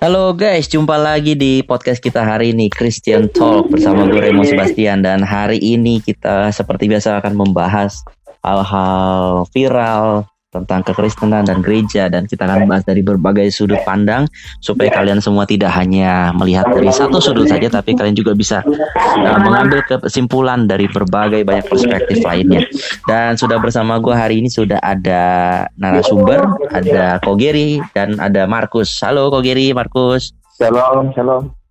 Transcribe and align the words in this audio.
Halo 0.00 0.32
guys, 0.32 0.72
jumpa 0.72 0.96
lagi 0.96 1.36
di 1.36 1.60
podcast 1.60 2.00
kita 2.00 2.24
hari 2.24 2.56
ini 2.56 2.72
Christian 2.72 3.28
Talk 3.28 3.68
bersama 3.68 4.08
gue 4.08 4.16
Remo 4.24 4.40
Sebastian. 4.40 5.04
Dan 5.04 5.20
hari 5.20 5.60
ini 5.60 6.00
kita 6.00 6.48
seperti 6.48 6.88
biasa 6.88 7.20
akan 7.20 7.36
membahas 7.36 8.00
hal-hal 8.40 9.44
viral 9.52 10.24
tentang 10.62 10.80
kekristenan 10.86 11.44
dan 11.44 11.60
gereja. 11.60 12.08
Dan 12.08 12.24
kita 12.24 12.46
akan 12.46 12.70
bahas 12.70 12.84
dari 12.86 13.02
berbagai 13.02 13.50
sudut 13.52 13.80
pandang 13.82 14.24
supaya 14.62 14.88
kalian 14.92 15.20
semua 15.20 15.44
tidak 15.44 15.74
hanya 15.74 16.30
melihat 16.36 16.68
dari 16.70 16.88
satu 16.88 17.18
sudut 17.18 17.50
saja 17.50 17.68
tapi 17.68 17.92
kalian 17.92 18.16
juga 18.16 18.32
bisa 18.32 18.62
uh, 18.64 19.40
mengambil 19.42 19.82
kesimpulan 19.84 20.64
dari 20.64 20.86
berbagai 20.88 21.42
banyak 21.42 21.66
perspektif 21.66 22.22
lainnya. 22.22 22.64
Dan 23.04 23.34
sudah 23.34 23.58
bersama 23.60 23.98
gue 24.00 24.14
hari 24.14 24.40
ini 24.40 24.48
sudah 24.48 24.78
ada 24.80 25.64
narasumber 25.76 26.46
ada 26.70 27.18
Kogeri 27.20 27.82
dan 27.92 28.16
ada 28.22 28.44
Markus. 28.48 28.88
Halo 29.02 29.28
Kogeri 29.28 29.74
Markus. 29.74 30.32
Shalom, 30.56 31.12
shalom. 31.12 31.65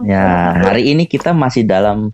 Ya, 0.00 0.56
hari 0.64 0.96
ini 0.96 1.04
kita 1.04 1.36
masih 1.36 1.60
dalam 1.68 2.08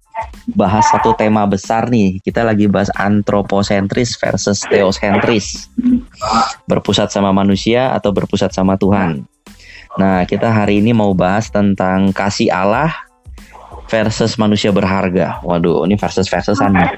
bahas 0.59 0.91
satu 0.91 1.15
tema 1.15 1.47
besar 1.47 1.87
nih. 1.87 2.19
Kita 2.19 2.43
lagi 2.43 2.67
bahas 2.67 2.91
antroposentris 2.99 4.19
versus 4.19 4.59
teosentris. 4.67 5.71
Berpusat 6.67 7.15
sama 7.15 7.31
manusia 7.31 7.95
atau 7.95 8.11
berpusat 8.11 8.51
sama 8.51 8.75
Tuhan. 8.75 9.23
Nah, 9.95 10.27
kita 10.27 10.51
hari 10.51 10.83
ini 10.83 10.91
mau 10.91 11.15
bahas 11.15 11.47
tentang 11.47 12.11
kasih 12.11 12.51
Allah 12.51 12.91
versus 13.87 14.35
manusia 14.35 14.75
berharga. 14.75 15.39
Waduh, 15.47 15.87
ini 15.87 15.95
versus 15.95 16.27
versusan 16.27 16.75
nih. 16.75 16.91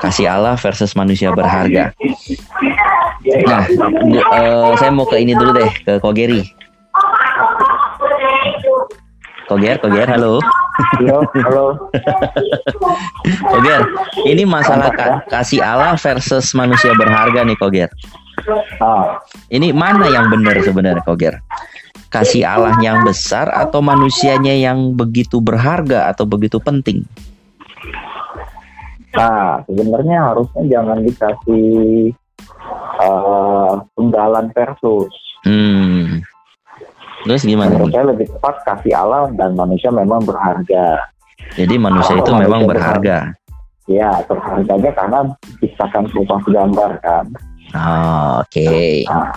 Kasih 0.00 0.32
Allah 0.32 0.56
versus 0.56 0.96
manusia 0.96 1.28
berharga. 1.36 1.92
Nah, 3.44 3.68
uh, 4.32 4.72
saya 4.80 4.88
mau 4.88 5.04
ke 5.04 5.20
ini 5.20 5.36
dulu 5.36 5.52
deh, 5.60 5.72
ke 5.84 6.00
Kogeri. 6.00 6.61
Koger, 9.52 9.76
Koger, 9.84 10.08
halo. 10.08 10.40
Halo, 10.96 11.28
halo. 11.44 11.66
Koger, 13.52 13.84
ini 14.24 14.48
masalah 14.48 14.88
ka 14.96 15.20
kasih 15.28 15.60
Allah 15.60 15.92
versus 16.00 16.56
manusia 16.56 16.96
berharga 16.96 17.44
nih 17.44 17.60
Koger. 17.60 17.92
Ah. 18.80 19.20
Ini 19.52 19.76
mana 19.76 20.08
yang 20.08 20.32
benar 20.32 20.56
sebenarnya 20.64 21.04
Koger? 21.04 21.44
Kasih 22.08 22.48
Allah 22.48 22.80
yang 22.80 23.04
besar 23.04 23.52
atau 23.52 23.84
manusianya 23.84 24.56
yang 24.56 24.96
begitu 24.96 25.44
berharga 25.44 26.08
atau 26.08 26.24
begitu 26.24 26.56
penting? 26.56 27.04
Nah, 29.12 29.60
sebenarnya 29.68 30.32
harusnya 30.32 30.62
jangan 30.64 31.04
dikasih 31.04 31.68
uh, 33.04 33.84
tunggalan 34.00 34.48
versus. 34.56 35.12
Hmm. 35.44 36.01
Terus 37.22 37.42
gimana? 37.46 37.78
Menurut 37.78 37.94
saya 37.94 38.06
lebih 38.10 38.26
tepat 38.34 38.54
kasih 38.66 38.92
Allah 38.98 39.30
dan 39.38 39.54
manusia 39.54 39.90
memang 39.94 40.26
berharga. 40.26 41.06
Jadi 41.54 41.74
manusia 41.78 42.18
itu 42.18 42.30
manusia 42.32 42.44
memang 42.48 42.62
berharga. 42.66 43.18
Ya, 43.90 44.10
berharganya 44.26 44.90
karena 44.94 45.20
diciptakan 45.58 46.06
berupa 46.10 46.38
gambar 46.46 46.90
kan. 47.02 47.26
Oh, 47.74 48.42
Oke. 48.42 48.62
Okay. 48.62 48.94
Nah, 49.06 49.30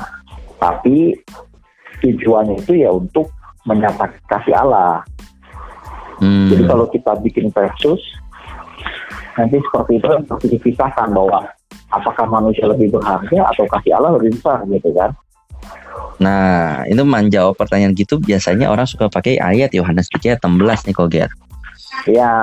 tapi 0.62 1.18
tujuannya 2.02 2.62
itu 2.62 2.74
ya 2.86 2.90
untuk 2.94 3.30
menyatakan 3.66 4.22
kasih 4.30 4.54
Allah. 4.54 5.02
Hmm. 6.22 6.48
Jadi 6.48 6.64
kalau 6.70 6.86
kita 6.90 7.12
bikin 7.20 7.52
versus, 7.52 8.00
nanti 9.36 9.60
seperti 9.60 10.00
itu 10.00 10.08
seperti 10.08 10.46
dipisahkan 10.56 11.12
bahwa 11.12 11.44
apakah 11.92 12.26
manusia 12.30 12.70
lebih 12.70 12.94
berharga 12.96 13.52
atau 13.52 13.66
kasih 13.78 13.98
Allah 13.98 14.16
lebih 14.16 14.38
besar 14.40 14.64
gitu 14.70 14.90
kan. 14.96 15.12
Nah, 16.16 16.84
itu 16.88 17.04
menjawab 17.04 17.60
pertanyaan 17.60 17.92
gitu 17.92 18.20
biasanya 18.24 18.72
orang 18.72 18.88
suka 18.88 19.12
pakai 19.12 19.36
ayat 19.36 19.76
Yohanes 19.76 20.08
3 20.08 20.36
ayat 20.36 20.42
16 20.44 20.88
nih 20.88 20.96
Koger. 20.96 21.30
Iya. 22.08 22.36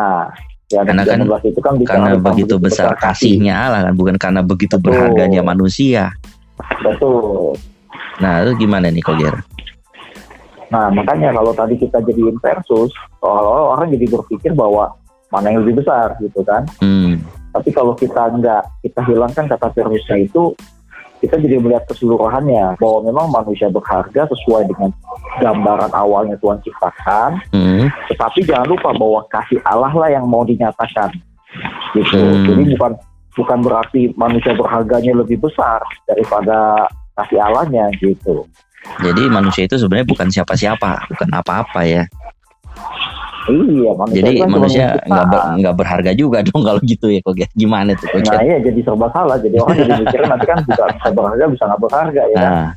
Ya, 0.72 0.80
karena 0.88 1.04
kan, 1.04 1.20
itu 1.44 1.60
kan 1.60 1.76
karena 1.84 2.16
begitu 2.16 2.56
besar 2.56 2.96
kasihnya 2.96 3.68
Allah 3.68 3.92
kan, 3.92 3.92
bukan 3.92 4.16
karena 4.16 4.40
begitu 4.40 4.80
Betul. 4.80 4.88
berharganya 4.88 5.44
manusia. 5.44 6.16
Betul. 6.80 7.60
Nah, 8.24 8.40
itu 8.40 8.64
gimana 8.64 8.88
nih 8.88 9.04
Koger? 9.04 9.36
Nah, 10.72 10.88
makanya 10.88 11.36
kalau 11.36 11.52
tadi 11.52 11.76
kita 11.76 12.00
jadiin 12.00 12.40
versus, 12.40 12.88
orang 13.20 13.92
jadi 13.92 14.08
berpikir 14.08 14.56
bahwa 14.56 14.96
mana 15.28 15.52
yang 15.52 15.60
lebih 15.60 15.84
besar 15.84 16.16
gitu 16.24 16.40
kan. 16.40 16.64
Hmm. 16.80 17.20
Tapi 17.52 17.68
kalau 17.68 17.92
kita 17.92 18.32
nggak 18.40 18.80
kita 18.80 19.00
hilangkan 19.04 19.44
kata 19.52 19.68
versusnya 19.76 20.24
itu, 20.24 20.56
kita 21.22 21.38
jadi 21.38 21.62
melihat 21.62 21.86
keseluruhannya 21.86 22.82
bahwa 22.82 22.98
memang 23.06 23.26
manusia 23.30 23.70
berharga 23.70 24.26
sesuai 24.26 24.66
dengan 24.66 24.90
gambaran 25.38 25.94
awalnya 25.94 26.34
Tuhan 26.42 26.58
ciptakan. 26.66 27.38
Hmm. 27.54 27.86
Tetapi 28.10 28.42
jangan 28.42 28.66
lupa 28.66 28.90
bahwa 28.90 29.22
kasih 29.30 29.62
Allah 29.62 29.94
lah 29.94 30.10
yang 30.10 30.26
mau 30.26 30.42
dinyatakan. 30.42 31.14
Gitu. 31.94 32.18
Hmm. 32.18 32.42
Jadi 32.50 32.74
bukan 32.74 32.92
bukan 33.38 33.58
berarti 33.62 34.10
manusia 34.18 34.52
berharganya 34.58 35.22
lebih 35.22 35.38
besar 35.38 35.78
daripada 36.10 36.90
kasih 37.14 37.38
Allahnya 37.38 37.86
gitu. 38.02 38.42
Jadi 38.98 39.30
manusia 39.30 39.62
itu 39.70 39.78
sebenarnya 39.78 40.10
bukan 40.10 40.26
siapa-siapa, 40.26 41.06
bukan 41.06 41.28
apa-apa 41.30 41.86
ya. 41.86 42.02
Iya, 43.50 43.90
manusia 43.98 44.22
jadi 44.22 44.32
kan 44.38 44.48
manusia 44.54 44.84
nggak 45.02 45.26
ber, 45.26 45.40
nggak 45.58 45.74
berharga 45.74 46.10
juga 46.14 46.38
dong 46.46 46.62
kalau 46.62 46.80
gitu 46.86 47.10
ya 47.10 47.18
kok 47.24 47.34
gimana 47.58 47.90
tuh 47.98 48.06
kok? 48.06 48.22
Nah 48.30 48.42
iya 48.46 48.56
jadi 48.62 48.80
serba 48.86 49.10
salah. 49.10 49.36
Jadi 49.42 49.56
orang 49.58 49.76
jadi 49.82 49.92
mikirnya 49.98 50.28
nanti 50.32 50.46
kan 50.46 50.58
bisa 50.62 50.82
bisa 50.94 51.08
berharga 51.10 51.44
bisa 51.50 51.64
nggak 51.66 51.82
berharga 51.82 52.22
ya. 52.30 52.38
Kan? 52.38 52.52
Nah. 52.52 52.70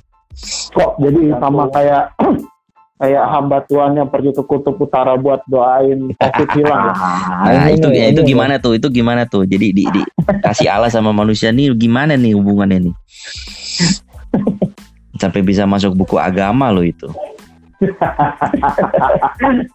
Kok 0.74 0.92
jadi 1.00 1.20
sama 1.38 1.64
kayak 1.70 2.04
kayak 3.06 3.24
hamba 3.28 3.58
Tuhan 3.68 3.92
yang 4.00 4.10
pergi 4.10 4.32
ke 4.32 4.44
kutub 4.48 4.80
utara 4.80 5.20
buat 5.20 5.44
doain 5.46 6.16
covid 6.16 6.50
hilang. 6.56 6.96
Nah, 6.96 7.52
nah 7.52 7.68
itu 7.68 7.92
ya, 7.92 8.08
itu 8.10 8.24
gimana 8.24 8.56
tuh? 8.58 8.80
Itu 8.80 8.88
gimana 8.88 9.28
tuh? 9.28 9.44
Jadi 9.44 9.76
di, 9.76 9.84
di 9.84 10.02
kasih 10.40 10.72
Allah 10.72 10.88
sama 10.88 11.12
manusia 11.12 11.52
nih 11.52 11.76
gimana 11.76 12.16
nih 12.16 12.34
hubungannya 12.34 12.90
nih? 12.90 12.96
Sampai 15.22 15.44
bisa 15.44 15.64
masuk 15.64 15.96
buku 15.96 16.20
agama 16.20 16.72
lo 16.72 16.84
itu 16.84 17.08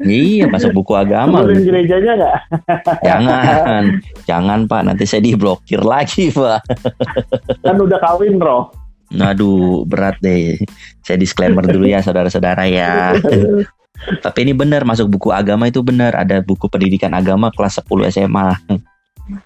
iya 0.05 0.45
masuk 0.49 0.73
buku 0.73 0.93
agama. 0.97 1.45
Sebutin 1.45 1.61
gerejanya 1.69 2.13
nggak? 2.17 2.37
Jangan. 3.05 3.85
Jangan 4.25 4.59
pak. 4.65 4.81
Nanti 4.89 5.05
saya 5.05 5.23
diblokir 5.25 5.85
lagi 5.85 6.33
pak. 6.33 6.65
Kan 7.61 7.77
udah 7.77 7.99
kawin 8.01 8.41
bro. 8.41 8.73
Aduh 9.21 9.85
berat 9.85 10.17
deh. 10.25 10.57
Saya 11.05 11.21
disclaimer 11.21 11.67
dulu 11.67 11.87
ya 11.91 12.01
saudara-saudara 12.01 12.65
ya. 12.71 13.13
Tapi 14.01 14.49
ini 14.49 14.57
benar 14.57 14.89
masuk 14.89 15.13
buku 15.13 15.29
agama 15.35 15.69
itu 15.69 15.85
benar. 15.85 16.17
Ada 16.17 16.41
buku 16.41 16.73
pendidikan 16.73 17.13
agama 17.13 17.53
kelas 17.53 17.85
10 17.85 18.09
SMA 18.09 18.49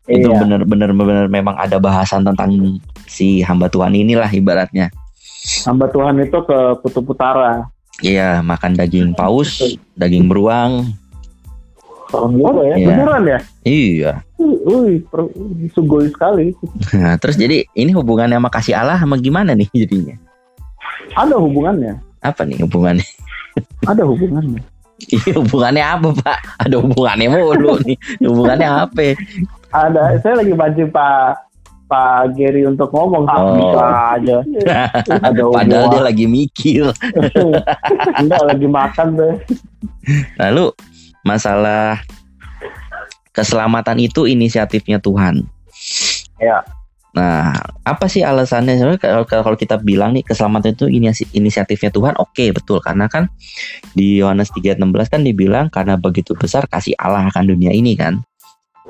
Itu 0.06 0.30
iya. 0.30 0.38
benar-benar 0.40 0.94
benar. 0.94 1.26
Memang 1.26 1.58
ada 1.58 1.82
bahasan 1.82 2.22
tentang 2.22 2.80
si 3.10 3.42
hamba 3.42 3.66
Tuhan 3.66 3.92
inilah 3.92 4.30
ibaratnya. 4.30 4.88
Hamba 5.68 5.92
Tuhan 5.92 6.16
itu 6.24 6.38
ke 6.40 6.58
kutub 6.80 7.12
utara 7.12 7.73
Iya, 8.02 8.42
makan 8.42 8.74
daging 8.74 9.14
paus, 9.14 9.62
daging 9.94 10.26
beruang. 10.26 10.90
Serem 12.10 12.38
juga 12.38 12.62
ya, 12.66 12.76
ya, 12.78 12.88
beneran 12.90 13.22
ya? 13.26 13.38
Iya. 13.66 14.12
Wih, 14.38 15.02
sugoi 15.74 16.10
sekali. 16.10 16.54
Nah, 16.94 17.18
terus 17.18 17.34
jadi 17.34 17.66
ini 17.74 17.90
hubungannya 17.94 18.38
sama 18.38 18.50
kasih 18.50 18.74
Allah 18.78 18.98
sama 18.98 19.18
gimana 19.18 19.54
nih 19.54 19.66
jadinya? 19.72 20.14
Ada 21.14 21.38
hubungannya. 21.38 21.98
Apa 22.22 22.42
nih 22.46 22.62
hubungannya? 22.62 23.06
Ada 23.86 24.02
hubungannya. 24.02 24.62
Iya 25.10 25.42
hubungannya 25.42 25.84
apa 25.84 26.08
pak? 26.14 26.38
Ada 26.66 26.76
hubungannya 26.78 27.28
mulu 27.30 27.78
nih. 27.82 27.98
Hubungannya 28.22 28.68
apa? 28.68 29.18
Ada. 29.74 30.22
Saya 30.22 30.38
lagi 30.38 30.54
bantu 30.54 30.86
Pak 30.94 31.34
Pak 31.84 32.32
Gary 32.36 32.64
untuk 32.64 32.88
ngomong 32.90 33.28
oh. 33.28 33.54
bisa 33.56 33.84
aja. 34.16 34.36
Ada 35.28 35.42
Padahal 35.44 35.86
dia 35.92 36.02
lagi 36.02 36.26
mikir. 36.26 36.88
Enggak 38.20 38.42
lagi 38.44 38.66
makan 38.66 39.08
deh. 39.20 39.34
Lalu 40.40 40.72
masalah 41.24 42.00
keselamatan 43.36 44.00
itu 44.00 44.24
inisiatifnya 44.24 45.00
Tuhan. 45.00 45.44
Ya. 46.40 46.64
Nah, 47.14 47.54
apa 47.86 48.10
sih 48.10 48.26
alasannya? 48.26 48.74
Sebenarnya 48.74 49.00
kalau, 49.00 49.24
kalau 49.28 49.54
kita 49.54 49.78
bilang 49.78 50.18
nih 50.18 50.26
keselamatan 50.26 50.74
itu 50.74 50.90
inisiatifnya 51.30 51.94
Tuhan, 51.94 52.18
oke 52.18 52.34
okay, 52.34 52.50
betul 52.50 52.82
karena 52.82 53.06
kan 53.06 53.30
di 53.94 54.18
Yohanes 54.18 54.50
3:16 54.50 54.82
kan 55.14 55.22
dibilang 55.22 55.70
karena 55.70 55.94
begitu 55.94 56.34
besar 56.34 56.66
kasih 56.66 56.98
Allah 56.98 57.30
akan 57.30 57.54
dunia 57.54 57.70
ini 57.70 57.94
kan. 57.94 58.18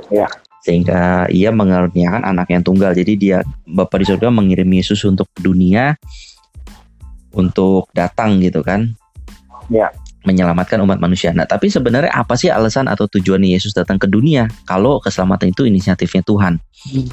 Ya 0.09 0.25
sehingga 0.65 1.29
ia 1.29 1.53
mengaruniakan 1.53 2.25
anak 2.25 2.49
yang 2.49 2.65
tunggal. 2.65 2.97
Jadi 2.97 3.21
dia 3.21 3.39
Bapak 3.69 4.01
di 4.01 4.07
surga 4.09 4.33
mengirim 4.33 4.67
Yesus 4.73 5.05
untuk 5.05 5.29
dunia 5.37 5.93
untuk 7.37 7.93
datang 7.93 8.41
gitu 8.41 8.65
kan. 8.65 8.97
Ya. 9.69 9.93
Menyelamatkan 10.25 10.81
umat 10.81 11.05
manusia. 11.05 11.37
Nah, 11.37 11.45
tapi 11.45 11.69
sebenarnya 11.69 12.09
apa 12.09 12.33
sih 12.33 12.49
alasan 12.49 12.89
atau 12.89 13.05
tujuan 13.13 13.45
Yesus 13.45 13.77
datang 13.77 14.01
ke 14.01 14.09
dunia? 14.09 14.49
Kalau 14.65 14.97
keselamatan 15.05 15.53
itu 15.53 15.69
inisiatifnya 15.69 16.25
Tuhan. 16.25 16.57
Hmm. 16.89 17.09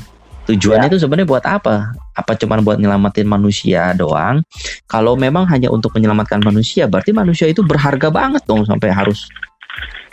Tujuannya 0.48 0.88
ya. 0.88 0.92
itu 0.96 0.98
sebenarnya 1.04 1.28
buat 1.28 1.44
apa? 1.44 1.92
apa 2.12 2.36
cuma 2.36 2.60
buat 2.60 2.76
nyelamatin 2.76 3.24
manusia 3.24 3.96
doang 3.96 4.44
kalau 4.86 5.16
memang 5.16 5.48
hanya 5.48 5.72
untuk 5.72 5.96
menyelamatkan 5.96 6.44
manusia 6.44 6.86
berarti 6.92 7.16
manusia 7.16 7.48
itu 7.48 7.64
berharga 7.64 8.12
banget 8.12 8.44
dong 8.44 8.68
sampai 8.68 8.92
harus 8.92 9.32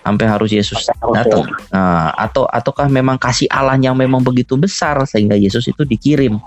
sampai 0.09 0.25
harus 0.25 0.49
Yesus 0.49 0.89
datang. 1.13 1.45
Nah, 1.69 2.17
atau 2.17 2.49
ataukah 2.49 2.89
memang 2.89 3.21
kasih 3.21 3.45
Allah 3.53 3.77
yang 3.77 3.93
memang 3.93 4.25
begitu 4.25 4.57
besar 4.57 4.97
sehingga 5.05 5.37
Yesus 5.37 5.69
itu 5.69 5.85
dikirim? 5.85 6.41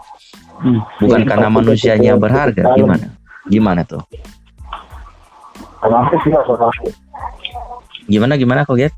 Hmm. 0.62 0.78
bukan 1.02 1.26
ya, 1.26 1.28
karena 1.34 1.50
manusianya 1.50 2.14
berharga 2.22 2.78
gimana? 2.78 3.18
Gimana 3.50 3.82
tuh? 3.82 4.02
Gimana 8.06 8.38
gimana 8.38 8.62
kok 8.62 8.78
get 8.78 8.94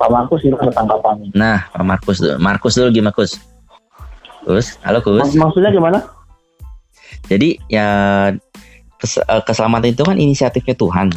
Pak 0.00 0.08
Markus 0.08 0.40
itu 0.44 0.56
tanggapannya? 0.56 1.32
Nah 1.36 1.68
Pak 1.68 1.84
Markus 1.84 2.24
Markus 2.40 2.72
dulu 2.72 2.88
gimana 2.88 3.12
Markus 3.12 3.36
Kus, 4.48 4.80
halo 4.80 5.04
Kus. 5.04 5.36
Maksudnya 5.36 5.68
gimana? 5.74 5.98
Jadi 7.28 7.60
ya 7.68 7.88
eh, 8.32 9.42
keselamatan 9.44 9.92
itu 9.92 10.02
kan 10.08 10.16
inisiatifnya 10.16 10.72
Tuhan. 10.72 11.12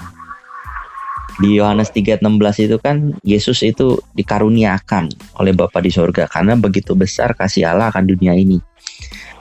Di 1.40 1.56
Yohanes 1.56 1.96
3:16 1.96 2.68
itu 2.68 2.78
kan 2.84 3.16
Yesus 3.24 3.64
itu 3.64 3.96
dikaruniakan 4.12 5.08
oleh 5.40 5.56
Bapa 5.56 5.80
di 5.80 5.88
sorga 5.88 6.28
karena 6.28 6.60
begitu 6.60 6.94
besar 7.00 7.32
kasih 7.32 7.72
Allah 7.72 7.88
akan 7.88 8.04
dunia 8.04 8.36
ini. 8.36 8.60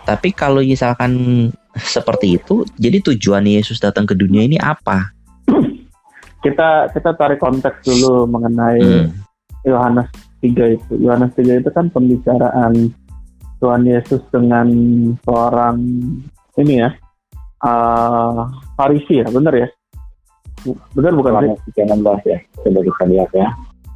Tapi 0.06 0.32
kalau 0.32 0.62
misalkan 0.64 1.12
seperti 1.76 2.38
itu, 2.40 2.64
jadi 2.78 3.02
tujuan 3.02 3.44
Yesus 3.44 3.82
datang 3.82 4.08
ke 4.08 4.14
dunia 4.16 4.46
ini 4.46 4.56
apa? 4.56 5.12
Kita 6.38 6.88
kita 6.94 7.10
tarik 7.18 7.42
konteks 7.42 7.82
dulu 7.82 8.24
mengenai 8.30 8.78
hmm. 8.78 9.06
Yohanes 9.66 10.08
hmm. 10.08 10.54
3 10.54 10.76
itu. 10.78 10.92
Yohanes 11.02 11.34
3 11.34 11.60
itu 11.60 11.70
kan 11.74 11.90
pembicaraan 11.90 12.94
Tuhan 13.58 13.82
Yesus 13.82 14.22
dengan 14.30 14.70
seorang 15.26 15.76
ini 16.62 16.74
ya 16.78 16.90
uh, 17.62 18.46
Farisi 18.78 19.18
ya 19.18 19.26
benar 19.30 19.54
ya 19.54 19.68
benar 20.94 21.12
bukan 21.14 21.32
sih 21.74 21.82
16 21.84 22.02
ya 22.26 22.38
coba 22.64 22.80
kita 22.84 23.04
lihat 23.10 23.30
ya 23.34 23.48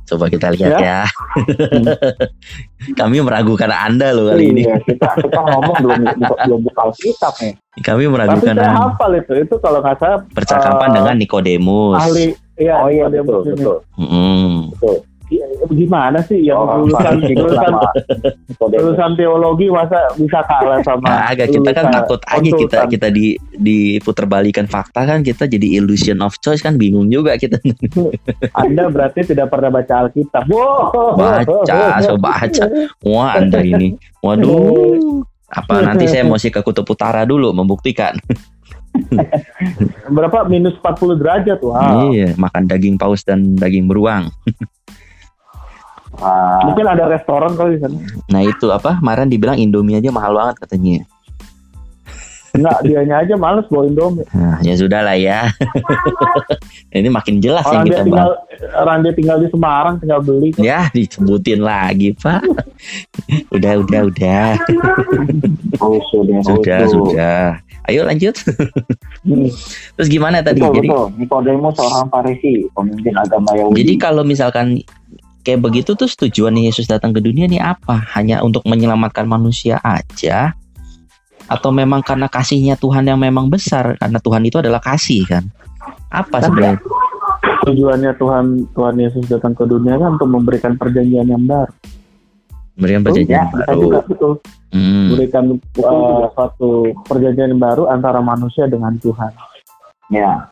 coba 0.02 0.24
kita 0.28 0.46
lihat 0.52 0.72
ya, 0.76 0.78
ya. 0.82 1.00
kami 3.00 3.22
meragukan 3.22 3.70
anda 3.70 4.12
loh 4.12 4.28
kali 4.34 4.50
ini. 4.50 4.62
Iya, 4.66 4.76
kita, 4.84 5.08
kita 5.24 5.40
ngomong 5.40 5.76
belum 5.78 6.00
belum 6.20 6.60
buka 6.68 6.82
kitab 6.98 7.32
nih. 7.40 7.54
Kami 7.80 8.10
meragukan 8.10 8.52
tapi 8.52 8.66
saya 8.66 8.76
hafal 8.76 9.10
itu 9.16 9.32
itu 9.40 9.54
kalau 9.62 9.80
nggak 9.80 9.96
salah 10.02 10.20
percakapan 10.34 10.88
uh, 10.90 10.94
dengan 11.00 11.14
Nikodemus. 11.16 11.96
ahli 12.02 12.36
iya 12.60 12.84
oh 12.84 12.90
iya 12.92 13.08
betul 13.08 13.40
betul, 13.48 13.76
mm. 13.96 14.76
betul 14.76 14.96
gimana 15.74 16.18
sih 16.24 16.44
yang 16.46 16.60
oh, 16.62 16.86
lulusan 16.86 17.18
lulusan 17.24 17.72
lulusan 18.72 19.10
teologi 19.18 19.66
masa 19.72 19.98
bisa 20.14 20.40
kalah 20.46 20.80
sama 20.84 21.06
nah, 21.08 21.22
agak 21.32 21.52
kita 21.52 21.70
kan 21.72 21.86
takut 21.90 22.20
aja 22.28 22.50
kita 22.52 22.78
kita 22.86 23.08
di 23.08 23.36
diputar 23.56 24.26
balikan 24.26 24.66
fakta 24.66 25.04
kan 25.04 25.20
kita 25.24 25.46
jadi 25.48 25.80
illusion 25.80 26.20
of 26.20 26.36
choice 26.40 26.60
kan 26.60 26.76
bingung 26.76 27.08
juga 27.08 27.38
kita. 27.38 27.58
Anda 28.62 28.88
berarti 28.88 29.32
tidak 29.32 29.48
pernah 29.52 29.70
baca 29.72 29.94
Alkitab. 30.06 30.44
Wow. 30.48 31.16
baca 31.16 32.00
so 32.02 32.16
baca. 32.16 32.64
Wah 33.06 33.38
Anda 33.38 33.60
ini. 33.62 33.94
Waduh. 34.20 35.22
Apa 35.52 35.84
nanti 35.84 36.08
saya 36.08 36.24
mesti 36.24 36.48
ke 36.48 36.64
kutub 36.64 36.88
utara 36.88 37.28
dulu 37.28 37.52
membuktikan. 37.52 38.16
Berapa? 40.16 40.48
Minus 40.48 40.76
40 40.80 41.20
derajat. 41.20 41.58
Wow. 41.60 42.12
Iya 42.12 42.32
makan 42.36 42.68
daging 42.68 42.96
paus 42.96 43.24
dan 43.24 43.56
daging 43.56 43.88
beruang 43.88 44.32
Uh, 46.20 46.60
Mungkin 46.68 46.84
ada 46.84 47.08
restoran 47.08 47.56
kali 47.56 47.76
di 47.76 47.80
sana. 47.80 47.96
Nah 48.28 48.40
itu 48.44 48.68
apa? 48.68 49.00
Kemarin 49.00 49.32
dibilang 49.32 49.56
Indomie 49.56 49.96
aja 49.96 50.12
mahal 50.12 50.36
banget 50.36 50.56
katanya. 50.60 51.06
Enggak, 52.52 52.84
dianya 52.84 53.24
aja 53.24 53.34
males 53.40 53.64
bawa 53.72 53.88
Indomie. 53.88 54.28
Nah, 54.36 54.60
ya 54.60 54.76
sudah 54.76 55.00
lah 55.00 55.16
ya. 55.16 55.48
Ini 56.92 57.08
makin 57.08 57.40
jelas 57.40 57.64
orang 57.64 57.88
yang 57.88 57.88
kita 57.88 58.02
tinggal, 58.04 58.30
Orang 58.76 58.98
dia 59.00 59.12
tinggal 59.16 59.38
di 59.40 59.48
Semarang, 59.48 59.96
tinggal 59.96 60.20
beli. 60.20 60.52
Ya, 60.60 60.92
disebutin 60.92 61.64
lagi, 61.64 62.12
Pak. 62.12 62.44
udah, 63.56 63.72
udah, 63.80 64.00
udah. 64.04 64.48
oh, 65.80 65.96
sudah, 66.12 66.38
sudah, 66.52 66.78
oh, 66.84 66.88
sudah. 66.92 67.56
Ayo 67.88 68.04
lanjut. 68.04 68.36
Hmm. 69.24 69.48
Terus 69.96 70.08
gimana 70.12 70.44
tadi? 70.44 70.60
Betul, 70.60 70.76
Jadi, 70.76 70.88
betul. 70.92 71.06
Nikodemus 71.18 71.74
seorang 71.80 72.06
Farisi, 72.12 72.52
pemimpin 72.76 73.14
agama 73.16 73.50
Yahudi. 73.56 73.76
Jadi 73.80 73.92
kalau 73.96 74.22
misalkan 74.22 74.78
kayak 75.42 75.60
begitu 75.62 75.94
tuh 75.98 76.08
tujuan 76.26 76.54
Yesus 76.54 76.86
datang 76.86 77.10
ke 77.10 77.20
dunia 77.22 77.46
ini 77.46 77.58
apa? 77.58 77.98
Hanya 78.14 78.40
untuk 78.42 78.62
menyelamatkan 78.66 79.26
manusia 79.26 79.78
aja? 79.82 80.54
Atau 81.50 81.74
memang 81.74 82.00
karena 82.00 82.30
kasihnya 82.30 82.78
Tuhan 82.78 83.06
yang 83.06 83.18
memang 83.18 83.50
besar? 83.50 83.98
Karena 83.98 84.18
Tuhan 84.22 84.42
itu 84.46 84.62
adalah 84.62 84.78
kasih 84.78 85.26
kan? 85.26 85.44
Apa 86.08 86.46
sebenarnya? 86.46 86.78
Tujuannya 87.62 88.12
Tuhan 88.18 88.46
Tuhan 88.74 88.94
Yesus 88.98 89.24
datang 89.30 89.54
ke 89.54 89.66
dunia 89.66 89.98
kan 89.98 90.18
untuk 90.18 90.30
memberikan 90.30 90.78
perjanjian 90.78 91.26
yang 91.26 91.44
baru. 91.46 91.74
Memberikan 92.78 93.02
perjanjian 93.04 93.46
ya, 93.46 93.52
baru. 93.66 93.80
Juga, 93.82 94.00
betul. 94.06 94.32
Hmm. 94.72 95.12
Memberikan 95.12 95.44
uh, 95.84 96.24
suatu 96.32 96.70
perjanjian 97.04 97.52
yang 97.52 97.62
baru 97.62 97.90
antara 97.90 98.24
manusia 98.24 98.64
dengan 98.70 98.96
Tuhan. 98.98 99.30
Ya 100.08 100.51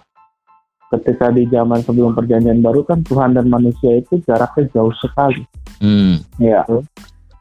ketika 0.91 1.31
di 1.31 1.47
zaman 1.47 1.81
sebelum 1.87 2.19
perjanjian 2.19 2.59
baru 2.59 2.83
kan 2.83 3.07
Tuhan 3.07 3.39
dan 3.39 3.47
manusia 3.47 4.03
itu 4.03 4.19
jaraknya 4.27 4.67
jauh 4.75 4.95
sekali. 4.99 5.47
Hmm. 5.79 6.19
Ya. 6.43 6.67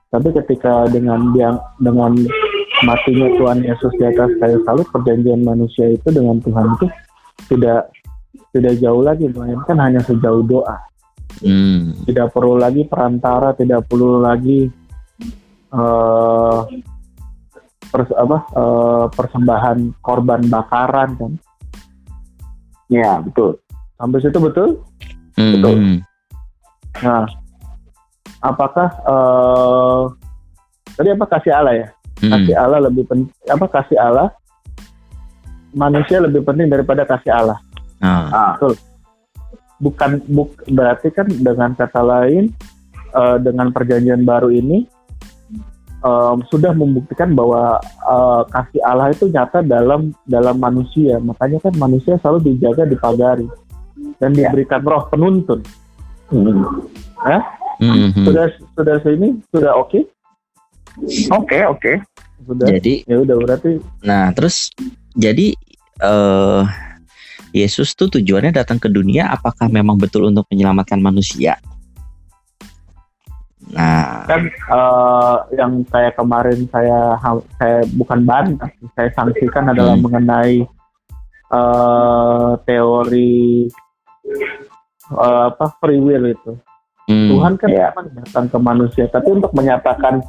Tapi 0.09 0.29
ketika 0.33 0.85
dengan 0.89 1.33
dia 1.33 1.57
dengan 1.81 2.13
matinya 2.85 3.27
Tuhan 3.37 3.65
Yesus 3.65 3.93
di 3.97 4.05
atas 4.05 4.29
kayu 4.37 4.61
salib, 4.65 4.87
perjanjian 4.93 5.41
manusia 5.41 5.89
itu 5.89 6.07
dengan 6.13 6.37
Tuhan 6.41 6.77
itu 6.77 6.85
tidak 7.49 7.89
tidak 8.53 8.73
jauh 8.81 9.01
lagi, 9.01 9.29
melainkan 9.29 9.77
hanya 9.81 10.01
sejauh 10.05 10.45
doa. 10.45 10.77
Hmm. 11.41 11.93
Tidak 12.05 12.29
perlu 12.29 12.57
lagi 12.57 12.85
perantara, 12.85 13.53
tidak 13.53 13.85
perlu 13.85 14.21
lagi 14.21 14.69
uh, 15.73 16.65
pers, 17.89 18.09
apa, 18.13 18.37
uh, 18.57 19.05
persembahan 19.13 20.01
korban 20.01 20.41
bakaran 20.49 21.09
kan 21.17 21.33
Ya, 22.89 23.21
betul. 23.21 23.61
Sampai 24.01 24.19
situ 24.19 24.37
betul? 24.41 24.69
Hmm. 25.37 25.53
Betul. 25.55 25.75
Nah, 27.05 27.25
apakah 28.41 28.87
uh, 29.05 30.01
tadi 30.97 31.13
apa 31.13 31.25
kasih 31.29 31.53
Allah 31.53 31.73
ya? 31.85 31.87
Hmm. 32.19 32.31
Kasih 32.35 32.55
Allah 32.57 32.79
lebih 32.89 33.05
penting 33.07 33.31
apa 33.47 33.65
kasih 33.69 33.95
Allah 33.95 34.33
manusia 35.73 36.17
lebih 36.17 36.41
penting 36.41 36.67
daripada 36.67 37.05
kasih 37.05 37.31
Allah. 37.31 37.59
Ah. 38.01 38.27
ah. 38.33 38.53
Betul. 38.57 38.73
Bukan 39.79 40.11
buk, 40.27 40.59
berarti 40.67 41.07
kan 41.07 41.29
dengan 41.29 41.71
kata 41.71 42.03
lain 42.03 42.51
uh, 43.15 43.39
dengan 43.39 43.71
perjanjian 43.71 44.27
baru 44.27 44.51
ini 44.51 44.83
um, 46.03 46.43
sudah 46.47 46.71
membuktikan 46.71 47.35
bahwa 47.35 47.79
uh, 48.05 48.41
kasih 48.49 48.81
Allah 48.83 49.11
itu 49.11 49.27
nyata 49.29 49.63
dalam 49.63 50.11
dalam 50.25 50.57
manusia. 50.59 51.19
Makanya 51.19 51.59
kan 51.63 51.73
manusia 51.75 52.15
selalu 52.19 52.53
dijaga 52.53 52.87
dipagari 52.87 53.47
dan 54.19 54.35
ya. 54.35 54.49
diberikan 54.49 54.83
roh 54.83 55.07
penuntun. 55.11 55.59
Hmm. 56.29 56.85
Ya? 57.25 57.39
Mm-hmm. 57.79 58.25
Sudah 58.27 58.45
sudah 58.75 58.95
sini 59.01 59.27
sudah 59.51 59.71
oke? 59.75 59.89
Okay? 59.89 60.03
Oke 61.31 61.55
okay, 61.55 61.61
oke. 61.63 61.79
Okay. 61.79 61.95
Sudah. 62.43 62.67
Jadi 62.67 62.93
ya 63.07 63.17
udah 63.23 63.35
berarti. 63.39 63.71
Nah 64.03 64.31
terus 64.35 64.71
jadi 65.15 65.55
uh, 66.03 66.63
Yesus 67.49 67.97
tuh 67.97 68.13
tujuannya 68.13 68.53
datang 68.53 68.77
ke 68.77 68.91
dunia 68.91 69.31
apakah 69.33 69.71
memang 69.71 69.97
betul 69.97 70.29
untuk 70.29 70.45
menyelamatkan 70.53 71.01
manusia? 71.01 71.57
Nah, 73.69 74.25
kan 74.25 74.41
uh, 74.73 75.45
yang 75.53 75.85
saya 75.93 76.09
kemarin 76.17 76.65
saya 76.73 77.13
saya 77.61 77.85
bukan 77.93 78.25
bantah, 78.25 78.69
saya 78.97 79.09
sanksikan 79.13 79.69
adalah 79.69 79.93
hmm. 79.93 80.03
mengenai 80.09 80.55
uh, 81.53 82.57
teori 82.65 83.69
uh, 85.13 85.53
apa 85.53 85.65
free 85.77 86.01
will 86.01 86.33
itu. 86.33 86.53
Hmm. 87.09 87.29
Tuhan 87.29 87.53
kan 87.61 87.69
ya. 87.69 87.93
datang 87.93 88.49
ke 88.49 88.57
manusia, 88.57 89.05
tapi 89.09 89.29
untuk 89.37 89.53
menyatakan 89.53 90.21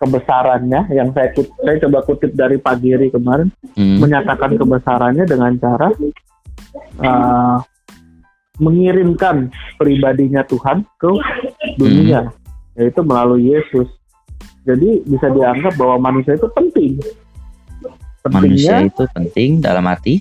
kebesarannya 0.00 0.88
yang 0.92 1.12
saya 1.12 1.28
saya 1.36 1.76
coba 1.84 1.98
kutip 2.08 2.32
dari 2.32 2.56
Pagiri 2.56 3.12
kemarin, 3.12 3.52
hmm. 3.76 4.00
menyatakan 4.00 4.56
kebesarannya 4.56 5.28
dengan 5.28 5.52
cara 5.60 5.92
uh, 7.04 7.60
mengirimkan 8.56 9.52
pribadinya 9.76 10.40
Tuhan 10.48 10.88
ke 10.96 11.12
dunia. 11.76 12.32
Hmm 12.32 12.37
yaitu 12.78 13.02
melalui 13.02 13.52
Yesus. 13.52 13.90
Jadi 14.62 15.02
bisa 15.04 15.28
dianggap 15.34 15.74
bahwa 15.74 16.12
manusia 16.12 16.38
itu 16.38 16.48
penting. 16.54 17.02
Pentingnya, 18.22 18.34
manusia 18.34 18.76
itu 18.86 19.04
penting 19.14 19.50
dalam 19.62 19.84
arti 19.86 20.20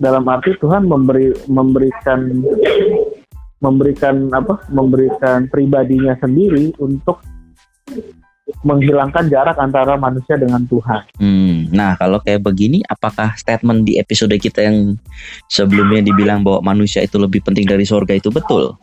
dalam 0.00 0.24
arti 0.32 0.56
Tuhan 0.56 0.88
memberi 0.88 1.36
memberikan 1.46 2.40
memberikan 3.60 4.32
apa 4.32 4.64
memberikan 4.72 5.44
pribadinya 5.52 6.16
sendiri 6.16 6.72
untuk 6.80 7.20
menghilangkan 8.66 9.30
jarak 9.30 9.54
antara 9.62 9.94
manusia 9.94 10.34
dengan 10.34 10.66
Tuhan. 10.66 11.06
Hmm, 11.22 11.70
nah 11.70 11.94
kalau 11.94 12.18
kayak 12.18 12.42
begini, 12.42 12.82
apakah 12.90 13.38
statement 13.38 13.86
di 13.86 13.94
episode 14.02 14.34
kita 14.42 14.66
yang 14.66 14.98
sebelumnya 15.46 16.02
dibilang 16.02 16.42
bahwa 16.42 16.74
manusia 16.74 17.06
itu 17.06 17.14
lebih 17.14 17.46
penting 17.46 17.62
dari 17.62 17.86
surga 17.86 18.18
itu 18.18 18.26
betul? 18.34 18.74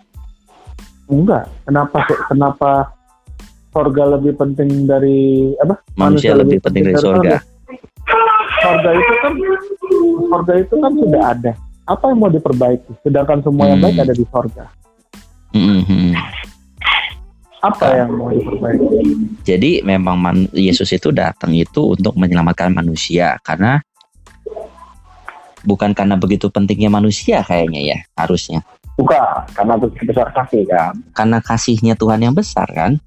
Enggak. 1.11 1.51
Kenapa? 1.67 1.99
Kenapa 2.31 2.71
surga 3.71 4.03
lebih 4.17 4.33
penting 4.38 4.86
dari 4.89 5.51
apa? 5.59 5.79
Manusia, 5.95 6.01
manusia 6.01 6.31
lebih, 6.36 6.57
penting, 6.62 6.83
penting 6.83 6.83
dari 6.88 6.97
surga. 7.01 7.36
Surga 8.57 8.89
itu 8.95 9.13
kan, 9.21 9.33
surga 10.27 10.53
itu 10.59 10.75
kan 10.81 10.91
sudah 10.95 11.24
ada. 11.36 11.51
Apa 11.88 12.03
yang 12.12 12.19
mau 12.19 12.31
diperbaiki? 12.31 12.91
Sedangkan 13.05 13.39
semua 13.43 13.63
hmm. 13.63 13.71
yang 13.71 13.79
baik 13.79 13.95
hmm. 13.95 14.03
ada 14.03 14.13
di 14.13 14.25
surga. 14.27 14.65
Hmm. 15.55 15.81
hmm 15.86 16.13
apa 17.67 17.86
yang 17.97 18.09
mau 18.13 18.29
diperbaiki? 18.29 19.01
Jadi 19.41 19.71
memang 19.81 20.15
man, 20.17 20.38
Yesus 20.53 20.93
itu 20.93 21.09
datang 21.09 21.51
itu 21.57 21.97
untuk 21.97 22.13
menyelamatkan 22.15 22.69
manusia 22.69 23.36
karena 23.41 23.81
bukan 25.65 25.91
karena 25.97 26.15
begitu 26.15 26.47
pentingnya 26.53 26.88
manusia 26.88 27.41
kayaknya 27.41 27.81
ya 27.81 27.97
harusnya. 28.15 28.62
Bukan, 28.97 29.45
karena 29.53 29.77
besar 29.77 30.27
kasih 30.33 30.65
kan. 30.65 30.93
Karena 31.13 31.38
kasihnya 31.38 31.93
Tuhan 31.93 32.21
yang 32.21 32.33
besar 32.33 32.65
kan. 32.74 32.97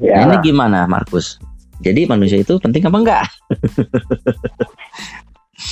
Ya. 0.00 0.22
Nah, 0.22 0.34
ini 0.34 0.36
gimana 0.42 0.86
Markus? 0.90 1.38
Jadi 1.82 2.06
manusia 2.06 2.42
itu 2.42 2.58
penting 2.58 2.86
apa 2.86 2.98
enggak? 2.98 3.24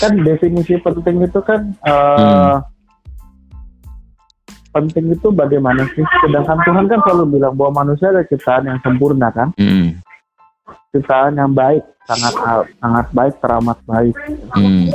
kan 0.01 0.15
definisi 0.25 0.79
penting 0.81 1.27
itu 1.27 1.41
kan 1.43 1.75
uh, 1.85 2.59
hmm 2.59 2.73
penting 4.73 5.13
itu 5.13 5.29
bagaimana 5.31 5.85
sih? 5.93 6.03
Sedangkan 6.25 6.59
Tuhan 6.65 6.89
kan 6.89 7.01
selalu 7.05 7.39
bilang 7.39 7.55
bahwa 7.55 7.85
manusia 7.85 8.09
adalah 8.09 8.27
ciptaan 8.27 8.67
yang 8.67 8.81
sempurna 8.81 9.29
kan? 9.31 9.53
Mm. 9.61 10.01
Ciptaan 10.97 11.37
yang 11.37 11.53
baik, 11.53 11.85
sangat 12.09 12.35
sangat 12.81 13.07
baik, 13.13 13.35
teramat 13.45 13.79
baik. 13.85 14.17
Mm. 14.57 14.89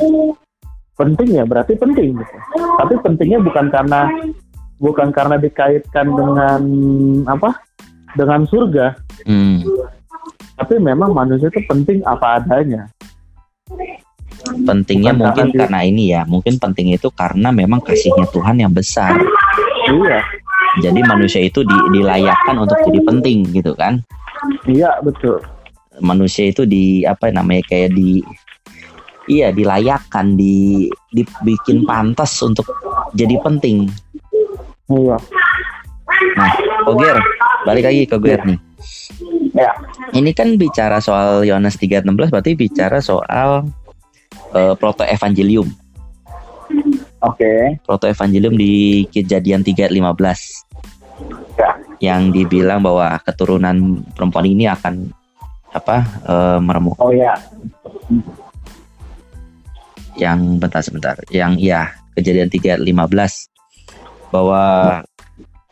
Penting 0.97 1.29
ya, 1.29 1.45
berarti 1.45 1.77
penting 1.77 2.17
gitu. 2.17 2.35
Tapi 2.57 2.93
pentingnya 3.05 3.39
bukan 3.45 3.69
karena 3.69 4.09
bukan 4.81 5.13
karena 5.13 5.37
dikaitkan 5.37 6.09
dengan 6.09 6.61
apa? 7.29 7.61
Dengan 8.17 8.49
surga. 8.49 8.97
Mm. 9.25 9.65
Tapi 10.57 10.75
memang 10.81 11.13
manusia 11.13 11.49
itu 11.53 11.61
penting 11.69 12.01
apa 12.03 12.41
adanya. 12.41 12.89
Pentingnya 14.47 15.13
bukan 15.13 15.21
mungkin 15.21 15.45
karena, 15.53 15.61
karena 15.65 15.79
ini 15.85 16.03
ya, 16.13 16.21
mungkin 16.25 16.57
penting 16.57 16.93
itu 16.93 17.09
karena 17.13 17.49
memang 17.53 17.81
kasihnya 17.81 18.25
Tuhan 18.29 18.57
yang 18.61 18.73
besar. 18.73 19.17
Iya. 19.87 20.19
Jadi 20.77 20.99
manusia 21.05 21.41
itu 21.41 21.65
di, 21.65 21.77
dilayakkan 21.93 22.55
untuk 22.57 22.77
jadi 22.85 22.99
penting 23.01 23.49
gitu 23.53 23.73
kan? 23.73 24.01
Iya 24.69 25.01
betul. 25.01 25.41
Manusia 25.97 26.53
itu 26.53 26.69
di 26.69 27.01
apa 27.01 27.33
namanya 27.33 27.65
kayak 27.65 27.97
di 27.97 28.21
iya 29.25 29.49
dilayakkan 29.49 30.37
di 30.37 30.87
dibikin 31.09 31.83
pantas 31.83 32.37
untuk 32.45 32.69
jadi 33.17 33.41
penting. 33.41 33.89
Iya. 34.87 35.17
Nah, 36.37 36.51
Oger, 36.87 37.17
balik 37.65 37.83
lagi 37.89 38.05
ke 38.05 38.15
Oger 38.15 38.41
nih. 38.45 38.66
Ya. 39.57 39.73
Ini 40.13 40.31
kan 40.37 40.59
bicara 40.59 41.01
soal 41.01 41.47
Yohanes 41.47 41.79
3:16 41.79 42.29
berarti 42.29 42.53
bicara 42.53 43.01
soal 43.01 43.65
uh, 44.53 44.73
proto 44.77 45.07
evangelium. 45.07 45.71
Oke. 47.17 47.41
Okay. 47.41 47.61
Proto 47.81 48.05
Evangelium 48.05 48.53
di 48.53 49.05
Kejadian 49.09 49.65
3:15. 49.65 49.97
Ya. 51.57 51.71
Yang 51.97 52.21
dibilang 52.37 52.85
bahwa 52.85 53.17
keturunan 53.25 54.05
perempuan 54.13 54.45
ini 54.45 54.69
akan 54.69 55.09
apa? 55.73 56.05
E, 56.21 56.35
meremuk. 56.61 56.93
Oh 57.01 57.09
ya. 57.09 57.33
Yang 60.13 60.39
bentar 60.61 60.81
sebentar. 60.85 61.15
Yang 61.33 61.51
ya, 61.57 61.81
Kejadian 62.13 62.53
3:15 62.53 63.49
bahwa 64.29 64.61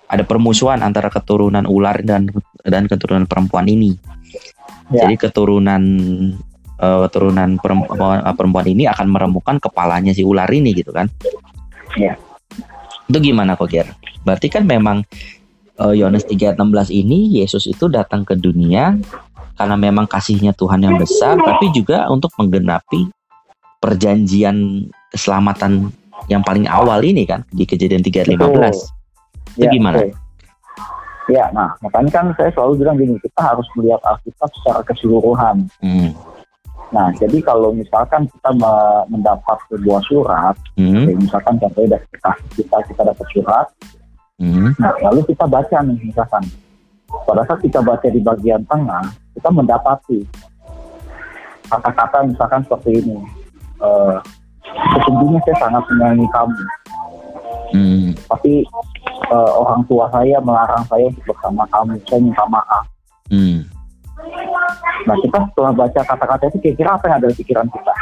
ada 0.06 0.24
permusuhan 0.26 0.82
antara 0.86 1.10
keturunan 1.10 1.66
ular 1.66 2.02
dan 2.06 2.30
dan 2.62 2.86
keturunan 2.86 3.26
perempuan 3.26 3.66
ini. 3.66 3.98
Ya. 4.94 5.06
Jadi 5.06 5.18
keturunan 5.18 5.82
uh, 6.78 7.00
keturunan 7.10 7.58
perempuan, 7.58 8.22
perempuan 8.38 8.68
ini 8.70 8.86
akan 8.86 9.08
meremukkan 9.10 9.58
kepalanya 9.58 10.14
si 10.14 10.22
ular 10.22 10.50
ini 10.50 10.78
gitu 10.78 10.94
kan? 10.94 11.10
Iya. 11.98 12.18
Itu 13.06 13.18
gimana 13.22 13.58
kok 13.58 13.70
Ger? 13.70 13.90
Berarti 14.26 14.50
kan 14.50 14.66
memang 14.66 15.06
uh, 15.82 15.94
Yohanes 15.94 16.26
3:16 16.30 16.58
ini 16.94 17.42
Yesus 17.42 17.70
itu 17.70 17.90
datang 17.90 18.26
ke 18.26 18.38
dunia 18.38 18.98
karena 19.56 19.76
memang 19.80 20.06
kasihnya 20.06 20.52
Tuhan 20.52 20.84
yang 20.84 21.00
besar, 21.00 21.40
tapi 21.40 21.72
juga 21.72 22.12
untuk 22.12 22.34
menggenapi 22.36 23.08
perjanjian 23.80 24.90
keselamatan 25.14 25.94
yang 26.28 26.42
paling 26.44 26.66
awal 26.68 27.00
ini 27.06 27.24
kan 27.24 27.46
di 27.54 27.64
kejadian 27.64 28.04
3:15. 28.04 29.05
Itu 29.56 29.66
ya, 29.66 29.72
gimana? 29.72 29.98
Okay. 30.04 30.12
Ya, 31.26 31.50
nah 31.50 31.74
makanya 31.82 32.12
kan 32.14 32.26
saya 32.38 32.54
selalu 32.54 32.86
bilang 32.86 33.02
gini, 33.02 33.18
kita 33.18 33.42
harus 33.42 33.66
melihat 33.74 33.98
Alkitab 34.06 34.50
secara 34.62 34.86
keseluruhan. 34.86 35.66
Hmm. 35.82 36.14
Nah, 36.94 37.10
jadi 37.18 37.42
kalau 37.42 37.74
misalkan 37.74 38.30
kita 38.30 38.54
mendapat 39.10 39.58
sebuah 39.74 40.06
surat, 40.06 40.54
hmm. 40.78 41.18
misalkan 41.18 41.58
contohnya 41.58 41.98
dari 41.98 42.06
kita, 42.14 42.32
kita 42.54 42.78
kita 42.94 43.02
dapat 43.10 43.28
surat, 43.34 43.68
hmm. 44.38 44.78
nah 44.78 44.94
lalu 45.10 45.26
kita 45.26 45.50
baca 45.50 45.78
nih 45.82 45.98
misalkan, 46.14 46.46
pada 47.10 47.42
saat 47.50 47.60
kita 47.66 47.82
baca 47.82 48.06
di 48.06 48.22
bagian 48.22 48.62
tengah, 48.70 49.10
kita 49.34 49.50
mendapati 49.50 50.22
kata-kata 51.66 52.30
misalkan 52.30 52.62
seperti 52.70 53.02
ini, 53.02 53.18
uh, 53.82 54.22
sesungguhnya 54.94 55.42
saya 55.50 55.58
sangat 55.58 55.84
menyayangi 55.90 56.28
kamu, 56.30 56.62
hmm. 57.74 58.14
tapi 58.30 58.66
uh, 59.32 59.52
orang 59.62 59.82
tua 59.90 60.06
saya 60.12 60.38
melarang 60.42 60.84
saya 60.86 61.06
untuk 61.10 61.24
bersama 61.32 61.64
kamu, 61.72 61.98
saya 62.06 62.20
minta 62.22 62.46
maaf. 62.50 62.86
Hmm. 63.32 63.66
Nah 65.06 65.16
kita 65.22 65.38
setelah 65.52 65.72
baca 65.74 66.02
kata-kata 66.02 66.44
itu 66.50 66.58
kira-kira 66.62 66.90
apa 66.98 67.04
yang 67.10 67.18
ada 67.22 67.28
di 67.30 67.36
pikiran 67.38 67.68
kita? 67.70 67.94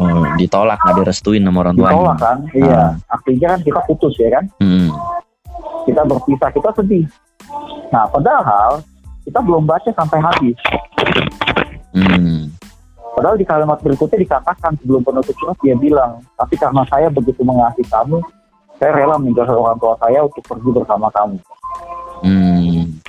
Oh, 0.00 0.24
ditolak 0.40 0.78
nggak 0.80 0.96
direstuin 1.04 1.44
sama 1.44 1.58
orang 1.66 1.76
tua. 1.76 1.90
Ditolak 1.92 2.16
kan, 2.18 2.38
ah. 2.40 2.56
iya. 2.56 2.82
Artinya 3.10 3.46
kan 3.56 3.60
kita 3.60 3.80
putus 3.84 4.14
ya 4.16 4.28
kan. 4.32 4.44
Hmm. 4.62 4.88
Kita 5.84 6.02
berpisah, 6.06 6.50
kita 6.54 6.70
sedih. 6.78 7.06
Nah 7.92 8.08
padahal 8.08 8.80
kita 9.28 9.38
belum 9.44 9.68
baca 9.68 9.90
sampai 9.92 10.18
habis. 10.22 10.56
Hmm. 11.92 12.48
Padahal 13.12 13.36
di 13.36 13.44
kalimat 13.44 13.78
berikutnya 13.84 14.18
dikatakan 14.24 14.72
sebelum 14.80 15.04
penutup 15.04 15.36
surat 15.36 15.56
dia 15.60 15.76
bilang, 15.76 16.24
tapi 16.36 16.56
karena 16.56 16.82
saya 16.88 17.12
begitu 17.12 17.44
mengasihi 17.44 17.84
kamu, 17.92 18.18
saya 18.80 18.90
rela 18.96 19.20
meninggalkan 19.20 19.56
orang 19.56 19.76
tua 19.76 19.94
saya 20.00 20.24
untuk 20.24 20.42
pergi 20.48 20.70
bersama 20.72 21.12
kamu. 21.12 21.36
Hmm. 22.24 23.02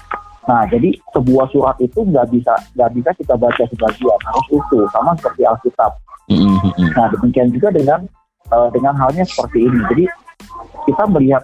Nah, 0.44 0.68
jadi 0.68 0.92
sebuah 1.16 1.48
surat 1.56 1.80
itu 1.80 2.04
nggak 2.04 2.28
bisa 2.36 2.52
nggak 2.76 2.92
bisa 3.00 3.10
kita 3.16 3.34
baca 3.40 3.64
sebagian, 3.64 4.20
harus 4.28 4.48
utuh, 4.52 4.84
sama 4.92 5.16
seperti 5.16 5.48
Alkitab. 5.48 5.92
Mm-hmm. 6.28 6.90
Nah, 6.96 7.08
demikian 7.16 7.50
juga 7.52 7.72
dengan 7.72 8.04
uh, 8.52 8.68
dengan 8.76 8.96
halnya 9.00 9.24
seperti 9.24 9.68
ini. 9.72 9.80
Jadi 9.92 10.06
kita 10.84 11.04
melihat 11.08 11.44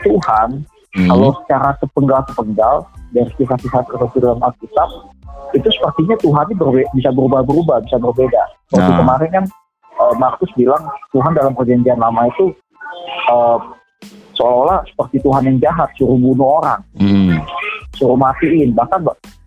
Tuhan 0.00 0.64
mm-hmm. 0.64 1.08
kalau 1.12 1.30
secara 1.44 1.76
sepenggal-sepenggal 1.84 2.76
dari 3.10 3.30
kisah-kisah 3.38 3.82
dalam 4.18 4.40
Alkitab 4.40 4.88
itu 5.50 5.68
sepertinya 5.74 6.16
Tuhan 6.22 6.44
ini 6.50 6.56
berbe- 6.56 6.90
bisa 6.94 7.10
berubah-berubah, 7.10 7.82
bisa 7.86 7.98
berbeda. 7.98 8.42
Waktu 8.70 8.92
nah. 8.94 8.98
kemarin 9.02 9.30
kan 9.34 9.44
uh, 9.98 10.14
Markus 10.14 10.50
bilang 10.54 10.82
Tuhan 11.10 11.34
dalam 11.34 11.52
perjanjian 11.58 11.98
lama 11.98 12.30
itu 12.30 12.54
uh, 13.30 13.58
seolah-olah 14.38 14.86
seperti 14.86 15.18
Tuhan 15.26 15.42
yang 15.50 15.58
jahat 15.58 15.90
suruh 15.98 16.14
bunuh 16.14 16.62
orang. 16.62 16.80
Mm 16.96 17.42
suruh 18.00 18.16
matiin 18.16 18.72
bahkan 18.72 19.02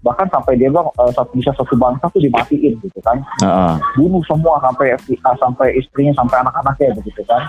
bahkan 0.06 0.28
sampai 0.30 0.60
dia 0.60 0.70
bilang 0.70 0.92
uh, 1.00 1.26
bisa 1.34 1.50
satu 1.58 1.74
bangsa 1.74 2.06
tuh 2.12 2.22
dimatiin 2.22 2.76
gitu 2.84 3.00
kan 3.02 3.18
uh-uh. 3.42 3.80
bunuh 3.96 4.22
semua 4.30 4.60
sampai 4.62 4.94
uh, 4.94 5.36
sampai 5.42 5.74
istrinya 5.80 6.14
sampai 6.14 6.44
anak-anaknya 6.44 6.94
begitu 7.02 7.26
kan 7.26 7.42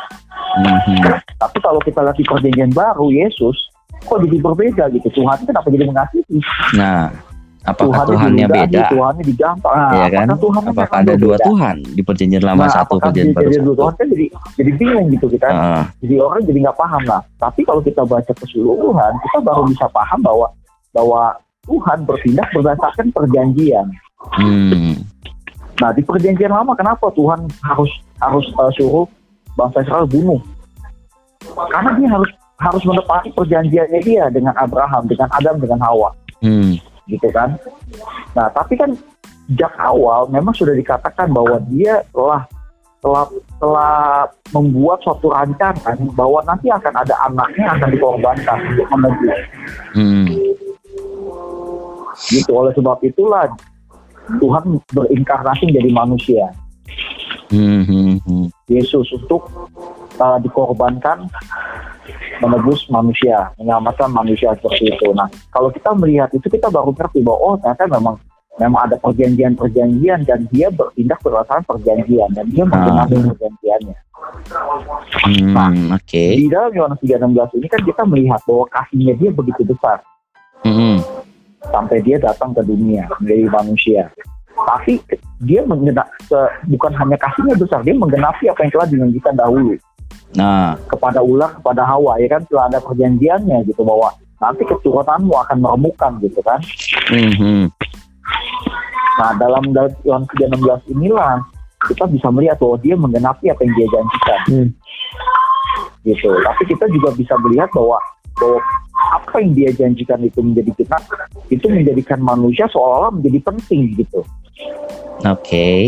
mm-hmm. 0.65 1.19
tapi 1.37 1.59
kalau 1.61 1.77
kita 1.85 2.01
lihat 2.01 2.17
di 2.17 2.25
perjanjian 2.25 2.73
baru 2.73 3.11
Yesus 3.11 3.74
kok 4.05 4.19
jadi 4.23 4.37
berbeda 4.41 4.85
gitu 4.93 5.09
Tuhan 5.11 5.37
itu 5.41 5.47
kenapa 5.49 5.69
jadi 5.73 5.85
mengasihi 5.89 6.39
nah 6.77 7.11
apakah 7.65 8.05
Tuhannya, 8.05 8.45
Tuhannya 8.45 8.47
beda 8.53 8.83
Tuhannya 8.93 9.25
digampang 9.25 9.77
nah, 9.77 9.93
ya 9.97 10.07
kan 10.13 10.27
apakah, 10.29 10.63
apakah 10.69 10.99
ada 11.01 11.15
dua 11.17 11.37
beda? 11.41 11.47
Tuhan 11.49 11.77
di 11.97 12.03
perjanjian 12.05 12.45
lama 12.45 12.65
nah, 12.69 12.73
satu 12.73 13.01
perjanjian 13.01 13.33
baru 13.33 13.51
satu 13.51 13.73
Tuhan 13.73 13.95
kan 13.97 14.07
jadi 14.13 14.27
jadi 14.61 14.71
bingung 14.77 15.07
gitu 15.17 15.27
kita 15.33 15.47
uh. 15.49 15.85
jadi 16.05 16.15
orang 16.21 16.45
jadi 16.45 16.59
nggak 16.69 16.77
paham 16.77 17.03
lah 17.09 17.23
tapi 17.41 17.61
kalau 17.65 17.81
kita 17.81 18.05
baca 18.05 18.33
keseluruhan 18.37 19.13
kita 19.25 19.39
baru 19.41 19.63
bisa 19.65 19.89
paham 19.89 20.21
bahwa 20.21 20.47
bahwa 20.95 21.35
Tuhan 21.65 21.99
bertindak 22.05 22.49
berdasarkan 22.53 23.09
perjanjian. 23.11 23.89
Hmm. 24.37 25.01
Nah 25.81 25.91
di 25.97 26.05
perjanjian 26.05 26.53
lama 26.53 26.77
kenapa 26.77 27.11
Tuhan 27.13 27.49
harus 27.65 27.91
harus 28.21 28.47
uh, 28.61 28.73
suruh 28.77 29.09
bangsa 29.57 29.83
Israel 29.85 30.07
bunuh? 30.07 30.41
Karena 31.45 31.91
dia 31.97 32.09
harus 32.09 32.31
harus 32.59 32.83
menepati 32.87 33.35
perjanjiannya 33.35 34.01
dia 34.03 34.25
dengan 34.31 34.55
Abraham, 34.55 35.11
dengan 35.11 35.29
Adam, 35.35 35.59
dengan 35.59 35.81
Hawa. 35.83 36.11
Hmm. 36.45 36.77
gitu 37.05 37.29
kan. 37.33 37.57
Nah, 38.33 38.49
tapi 38.53 38.77
kan 38.81 38.97
sejak 39.49 39.73
awal 39.77 40.29
memang 40.33 40.57
sudah 40.57 40.73
dikatakan 40.73 41.29
bahwa 41.29 41.61
dia 41.69 42.01
telah 42.13 42.49
telah 43.05 43.25
telah 43.61 43.97
membuat 44.57 45.05
suatu 45.05 45.29
rancangan 45.29 45.97
bahwa 46.17 46.41
nanti 46.49 46.73
akan 46.73 46.95
ada 47.05 47.15
anaknya 47.29 47.67
akan 47.77 47.89
dikorbankan 47.93 48.59
untuk 48.73 48.89
menebus. 48.97 49.41
Hmm. 49.93 50.27
Gitu 52.33 52.49
oleh 52.49 52.73
sebab 52.73 52.97
itulah 53.05 53.53
Tuhan 54.41 54.81
berinkarnasi 54.97 55.69
menjadi 55.69 55.91
manusia. 55.93 56.45
Hmm, 57.53 57.85
hmm, 57.85 58.17
hmm. 58.25 58.47
Yesus 58.73 59.05
untuk 59.13 59.45
uh, 60.17 60.41
dikorbankan 60.41 61.29
menebus 62.45 62.87
manusia, 62.93 63.51
menyelamatkan 63.57 64.13
manusia 64.13 64.53
seperti 64.61 64.93
itu. 64.93 65.09
Nah, 65.17 65.27
kalau 65.49 65.73
kita 65.73 65.97
melihat 65.97 66.29
itu 66.37 66.47
kita 66.47 66.69
baru 66.69 66.93
ngerti 66.93 67.25
bahwa 67.25 67.39
oh 67.41 67.55
ternyata 67.57 67.89
memang 67.89 68.17
memang 68.61 68.81
ada 68.87 68.97
perjanjian-perjanjian 69.03 70.23
dan 70.29 70.47
dia 70.53 70.71
bertindak 70.71 71.19
berdasarkan 71.25 71.65
perjanjian 71.67 72.31
dan 72.37 72.47
dia 72.53 72.63
menggunakan 72.63 73.11
ah. 73.11 73.27
perjanjiannya. 73.35 73.97
Hmm, 75.25 75.53
nah, 75.53 75.71
oke. 75.99 76.05
Okay. 76.07 76.31
Di 76.39 76.47
dalam 76.47 76.71
Yohanes 76.71 77.01
3:16 77.03 77.59
ini 77.59 77.67
kan 77.67 77.81
kita 77.83 78.03
melihat 78.07 78.41
bahwa 78.47 78.65
kasihnya 78.71 79.15
dia 79.19 79.31
begitu 79.33 79.63
besar. 79.67 79.99
Hmm. 80.63 81.01
Sampai 81.65 82.05
dia 82.05 82.21
datang 82.21 82.53
ke 82.53 82.63
dunia 82.63 83.09
menjadi 83.19 83.45
manusia. 83.49 84.03
Tapi 84.55 85.03
dia 85.43 85.67
menggenak 85.67 86.07
bukan 86.71 86.93
hanya 86.95 87.19
kasihnya 87.19 87.59
besar, 87.59 87.83
dia 87.83 87.97
menggenapi 87.97 88.47
apa 88.47 88.61
yang 88.63 88.71
telah 88.71 88.87
dijanjikan 88.87 89.35
dahulu. 89.35 89.75
Nah, 90.35 90.75
kepada 90.91 91.23
ular, 91.23 91.57
kepada 91.63 91.87
Hawa, 91.87 92.19
ya 92.19 92.27
kan 92.27 92.43
telah 92.51 92.67
ada 92.67 92.79
perjanjiannya 92.83 93.65
gitu 93.71 93.87
bahwa 93.87 94.11
nanti 94.43 94.67
keturunanmu 94.67 95.35
akan 95.47 95.59
meremukan 95.63 96.13
gitu 96.21 96.43
kan. 96.43 96.59
Mm 97.15 97.33
-hmm. 97.33 97.63
Nah, 99.15 99.31
dalam 99.39 99.63
Yohanes 100.03 100.29
3:16 100.35 100.91
inilah 100.91 101.39
kita 101.87 102.05
bisa 102.09 102.29
melihat 102.33 102.57
bahwa 102.59 102.77
dia 102.81 102.95
menggenapi 102.97 103.45
apa 103.53 103.61
yang 103.63 103.75
dia 103.77 103.89
janjikan. 103.93 104.41
Hmm. 104.51 104.69
Gitu. 106.05 106.31
Tapi 106.33 106.63
kita 106.69 106.85
juga 106.91 107.09
bisa 107.15 107.35
melihat 107.45 107.71
bahwa 107.73 107.97
bahwa 108.35 108.59
apa 109.15 109.37
yang 109.39 109.53
dia 109.55 109.71
janjikan 109.71 110.19
itu 110.27 110.41
menjadi 110.43 110.71
kita 110.75 110.97
itu 111.53 111.67
menjadikan 111.71 112.19
manusia 112.19 112.67
seolah-olah 112.73 113.15
menjadi 113.15 113.39
penting 113.47 113.95
gitu. 113.95 114.21
Oke. 115.23 115.39
Okay. 115.39 115.83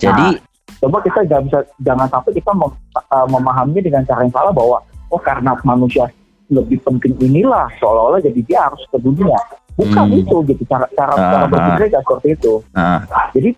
Jadi 0.00 0.38
nah, 0.38 0.51
coba 0.82 0.98
kita 1.06 1.22
jangan 1.30 1.44
bisa 1.46 1.58
jangan 1.78 2.06
sampai 2.10 2.30
kita 2.34 2.50
mem, 2.50 2.70
uh, 2.98 3.26
memahami 3.30 3.78
dengan 3.78 4.02
cara 4.02 4.26
yang 4.26 4.34
salah 4.34 4.50
bahwa 4.50 4.82
oh 5.14 5.20
karena 5.22 5.54
manusia 5.62 6.10
lebih 6.50 6.82
penting 6.82 7.14
inilah 7.22 7.70
seolah-olah 7.78 8.18
jadi 8.18 8.40
dia 8.42 8.58
harus 8.66 8.82
ke 8.90 8.98
dunia. 8.98 9.38
Bukan 9.72 10.04
hmm. 10.10 10.20
itu 10.20 10.36
gitu. 10.52 10.62
Cara 10.68 10.84
cara, 10.92 11.14
uh, 11.16 11.30
cara 11.30 11.46
berpikir 11.48 11.86
uh, 11.94 12.02
seperti 12.02 12.28
itu. 12.34 12.54
Uh. 12.74 13.00
jadi 13.30 13.50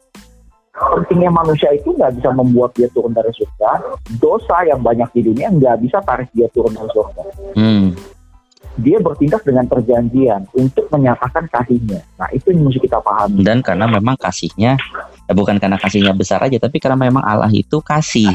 pentingnya 0.75 1.31
manusia 1.31 1.71
itu 1.71 1.95
nggak 1.95 2.19
bisa 2.19 2.31
membuat 2.35 2.71
dia 2.77 2.93
turun 2.93 3.17
dari 3.17 3.33
surga. 3.33 3.71
Dosa 4.21 4.63
yang 4.69 4.85
banyak 4.85 5.09
di 5.17 5.21
dunia 5.33 5.49
nggak 5.49 5.81
bisa 5.81 5.99
tarik 6.05 6.29
dia 6.37 6.47
turun 6.53 6.77
dari 6.77 6.91
surga. 6.93 7.23
Hmm. 7.57 7.89
dia 8.75 8.99
bertindak 8.99 9.47
dengan 9.47 9.71
perjanjian 9.71 10.51
untuk 10.51 10.91
menyatakan 10.91 11.47
kasihnya. 11.47 12.03
Nah 12.19 12.27
itu 12.35 12.51
yang 12.51 12.67
mesti 12.67 12.83
kita 12.83 12.99
pahami. 12.99 13.47
Dan 13.47 13.63
karena 13.63 13.87
memang 13.87 14.19
kasihnya 14.19 14.75
eh, 15.29 15.35
bukan 15.35 15.57
karena 15.61 15.77
kasihnya 15.81 16.13
besar 16.13 16.41
aja 16.45 16.57
tapi 16.57 16.81
karena 16.81 16.97
memang 16.99 17.25
Allah 17.25 17.51
itu 17.53 17.81
kasih 17.81 18.33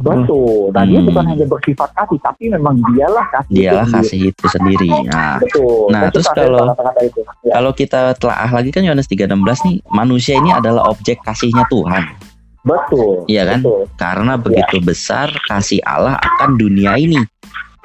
Betul. 0.00 0.72
Dan 0.72 0.88
hmm. 0.88 0.92
dia 0.96 1.00
bukan 1.04 1.24
hanya 1.28 1.46
bersifat 1.46 1.92
kasih, 1.92 2.18
tapi 2.24 2.48
memang 2.48 2.74
dialah 2.92 3.26
kasih. 3.36 3.52
Dialah 3.52 3.84
itu 3.84 3.94
kasih 4.00 4.20
itu 4.32 4.44
sendiri. 4.48 4.88
Nah, 5.04 5.36
Betul. 5.36 5.92
Nah, 5.92 6.02
terus 6.08 6.26
kalau 6.32 6.72
itu. 7.04 7.20
Ya. 7.44 7.52
kalau 7.60 7.70
kita 7.76 8.00
telah 8.16 8.48
lagi 8.48 8.72
kan 8.72 8.80
Yohanes 8.80 9.04
3:16 9.04 9.68
nih, 9.68 9.76
manusia 9.92 10.40
ini 10.40 10.50
adalah 10.56 10.88
objek 10.88 11.20
kasihnya 11.20 11.68
Tuhan. 11.68 12.16
Betul. 12.64 13.28
Iya 13.28 13.42
kan? 13.44 13.60
Betul. 13.60 13.80
Karena 14.00 14.32
begitu 14.40 14.76
ya. 14.80 14.84
besar 14.84 15.28
kasih 15.48 15.80
Allah 15.84 16.16
akan 16.16 16.56
dunia 16.56 16.96
ini. 16.96 17.20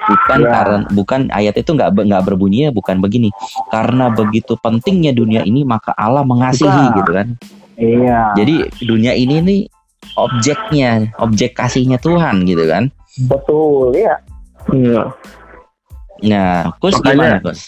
Bukan 0.06 0.40
ya. 0.46 0.50
karena 0.54 0.78
bukan 0.94 1.20
ayat 1.34 1.58
itu 1.58 1.74
nggak 1.74 1.90
nggak 2.00 2.22
berbunyi 2.24 2.68
ya, 2.68 2.72
bukan 2.72 2.96
begini. 2.96 3.28
Karena 3.68 4.08
begitu 4.08 4.56
pentingnya 4.56 5.12
dunia 5.12 5.44
ini 5.44 5.68
maka 5.68 5.92
Allah 5.92 6.24
mengasihi 6.24 6.64
bukan. 6.64 6.96
gitu 6.96 7.12
kan. 7.12 7.28
Iya. 7.76 8.32
Jadi 8.36 8.54
dunia 8.84 9.12
ini 9.12 9.36
nih 9.44 9.60
objeknya, 10.16 11.12
objek 11.20 11.56
kasihnya 11.56 12.00
Tuhan 12.00 12.48
gitu 12.48 12.64
kan. 12.64 12.88
Betul, 13.28 13.96
ya. 13.96 14.16
Iya. 14.72 15.02
Nah, 16.24 16.72
Kus 16.80 16.96
Makanya, 17.00 17.12
gimana, 17.12 17.36
Kus? 17.44 17.60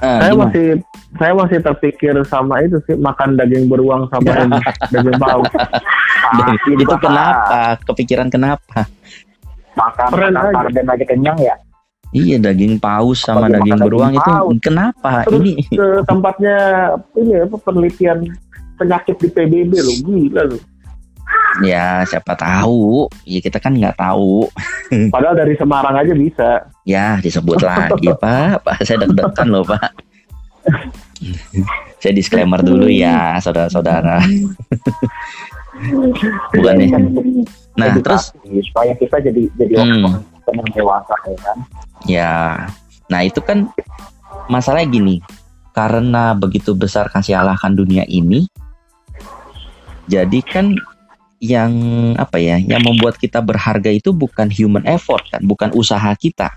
Uh, 0.00 0.20
saya 0.20 0.32
gimana? 0.32 0.42
masih 0.48 0.66
saya 1.14 1.32
masih 1.32 1.58
terpikir 1.62 2.14
sama 2.26 2.58
itu 2.66 2.76
sih 2.90 2.98
makan 2.98 3.38
daging 3.38 3.70
beruang 3.70 4.08
sama 4.10 4.48
daging 4.92 5.16
paus. 5.20 5.52
Ah, 6.24 6.56
itu 6.66 6.94
kenapa? 6.98 7.78
Kepikiran 7.84 8.28
kenapa? 8.32 8.88
Makan 9.76 10.08
makan 10.32 10.72
dan 10.72 10.86
aja 10.88 11.04
kenyang 11.06 11.38
ya. 11.38 11.54
Iya 12.14 12.38
daging 12.38 12.78
paus 12.78 13.26
sama 13.26 13.50
Bagi 13.50 13.58
daging 13.58 13.78
beruang 13.82 14.12
itu 14.14 14.32
kenapa? 14.62 15.26
Terus 15.26 15.42
ini 15.42 15.52
ke 15.66 15.86
tempatnya 16.06 16.56
ini 17.18 17.42
apa 17.42 17.56
penelitian 17.58 18.30
penyakit 18.78 19.18
di 19.18 19.28
PBB 19.34 19.72
lo 19.82 19.92
gila 20.06 20.42
lo 20.46 20.58
ya 21.62 22.02
siapa 22.08 22.34
tahu. 22.34 23.06
Ya 23.28 23.38
kita 23.38 23.62
kan 23.62 23.76
nggak 23.76 23.98
tahu. 23.98 24.48
Padahal 25.14 25.36
dari 25.38 25.54
Semarang 25.54 25.94
aja 25.94 26.12
bisa. 26.16 26.50
Ya 26.82 27.20
disebut 27.22 27.62
lagi 27.62 28.10
pak. 28.22 28.64
Pak 28.64 28.82
saya 28.82 29.06
deg-degan 29.06 29.48
loh 29.52 29.62
pak. 29.62 29.92
Saya 32.04 32.20
disclaimer 32.20 32.60
dulu 32.60 32.84
ya 32.84 33.40
saudara-saudara. 33.40 34.20
Bukan 36.52 36.76
ya? 36.84 37.00
Nah 37.80 37.96
terus? 37.96 38.28
supaya 38.44 38.92
kita 38.92 39.24
jadi 39.24 39.48
jadi 39.56 39.72
hmm. 39.80 40.20
Orang 40.48 40.68
dewasa 40.72 41.14
ya 41.24 41.38
kan 41.40 41.58
ya 42.04 42.34
nah 43.08 43.20
itu 43.20 43.40
kan 43.44 43.68
masalahnya 44.48 44.88
gini 44.90 45.16
karena 45.74 46.32
begitu 46.36 46.72
besar 46.72 47.08
kasih 47.10 47.40
Allah 47.40 47.58
kan 47.58 47.74
dunia 47.76 48.04
ini 48.08 48.46
jadi 50.04 50.40
kan 50.44 50.76
yang 51.44 51.72
apa 52.16 52.40
ya, 52.40 52.56
yang 52.56 52.80
membuat 52.80 53.20
kita 53.20 53.44
berharga 53.44 53.92
itu 53.92 54.16
bukan 54.16 54.48
human 54.48 54.80
effort 54.88 55.20
kan, 55.28 55.44
bukan 55.44 55.68
usaha 55.76 56.08
kita. 56.16 56.48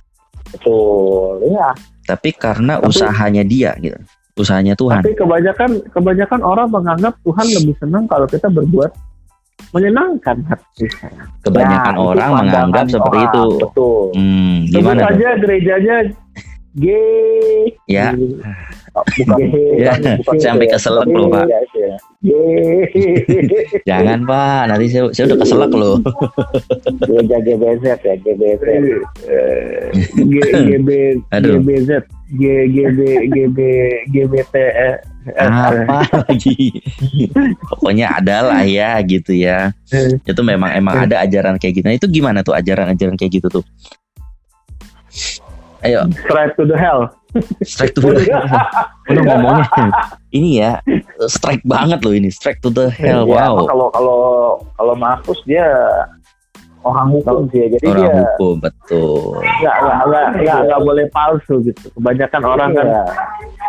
Betul, 0.47 1.43
ya. 1.52 1.76
Tapi 2.08 2.32
karena 2.32 2.80
tapi, 2.80 2.88
usahanya 2.88 3.43
dia 3.43 3.76
gitu, 3.84 4.00
usahanya 4.39 4.80
Tuhan. 4.80 5.04
Tapi 5.04 5.19
kebanyakan 5.19 5.91
kebanyakan 5.91 6.39
orang 6.39 6.67
menganggap 6.71 7.19
Tuhan 7.19 7.47
lebih 7.52 7.76
senang 7.84 8.08
kalau 8.08 8.23
kita 8.32 8.47
berbuat 8.47 8.95
menyenangkan 9.76 10.38
hati 10.48 10.86
Kebanyakan 11.43 11.96
ya, 11.96 12.02
orang 12.02 12.32
menganggap 12.46 12.86
seperti 12.88 13.20
itu. 13.28 13.46
Betul. 13.62 14.02
Hmm, 14.15 14.56
gimana? 14.72 15.02
Sebut 15.04 15.12
aja 15.13 15.30
gerejanya 15.43 15.98
G. 16.78 16.86
Ya. 17.89 18.13
Oh, 18.98 19.06
bukan, 19.06 19.38
ya. 19.78 19.93
bukan 20.26 20.38
sampai 20.41 20.67
keselak 20.70 21.06
loh 21.06 21.30
pak. 21.30 21.46
Ya, 22.26 22.41
Jangan 23.86 24.26
pak, 24.26 24.62
nanti 24.74 24.86
saya, 24.89 25.06
saya 25.13 25.26
udah 25.34 25.39
keselak 25.46 25.72
loh. 25.74 25.98
Gereja 27.06 27.38
GBZ 27.46 27.86
ya, 28.02 28.15
GBZ. 28.17 28.62
G, 30.17 30.34
GB, 30.41 30.89
GBZ, 31.30 31.89
G, 32.41 32.43
GB, 32.74 33.00
GB, 33.30 33.60
GBT. 34.10 34.56
Apa 35.35 36.07
lagi? 36.27 36.79
Pokoknya 37.67 38.15
ada 38.15 38.47
lah 38.47 38.63
ya 38.63 38.95
gitu 39.03 39.35
ya. 39.35 39.75
Itu 40.23 40.41
memang 40.45 40.71
emang 40.71 41.07
ada 41.07 41.23
ajaran 41.25 41.59
kayak 41.59 41.73
gitu. 41.81 41.85
Nah, 41.87 41.95
itu 41.97 42.07
gimana 42.07 42.45
tuh 42.45 42.55
ajaran-ajaran 42.55 43.19
kayak 43.19 43.41
gitu 43.43 43.47
tuh? 43.59 43.63
Ayo. 45.85 46.07
Straight 46.25 46.53
to 46.57 46.63
the 46.65 46.77
hell. 46.77 47.11
Strike 47.61 47.93
to 47.93 48.01
the 48.01 48.23
hell. 48.25 48.43
Udah 49.11 49.23
ngomongnya. 49.23 49.65
Ini 50.33 50.49
ya, 50.59 50.71
strike 51.29 51.63
banget 51.63 52.01
loh 52.03 52.13
ini. 52.15 52.33
Strike 52.33 52.59
to 52.65 52.73
the 52.73 52.89
hell. 52.89 53.23
Ya, 53.23 53.29
wow. 53.29 53.63
Kalau 53.67 53.87
kalau 53.93 54.19
kalau 54.75 54.93
Markus 54.97 55.39
dia 55.45 55.63
orang 56.88 57.08
hukum 57.12 57.45
sih 57.52 57.60
ya. 57.65 57.67
Jadi 57.76 57.86
orang 57.91 58.00
dia 58.00 58.12
hukum 58.23 58.54
betul. 58.63 59.39
Enggak 59.43 59.76
enggak 59.78 59.97
enggak 60.00 60.26
enggak, 60.32 60.58
enggak 60.63 60.82
boleh 60.84 61.06
palsu 61.12 61.56
gitu. 61.65 61.86
Kebanyakan 61.97 62.41
orang 62.47 62.69
kan 62.73 62.88
iya. 62.88 63.04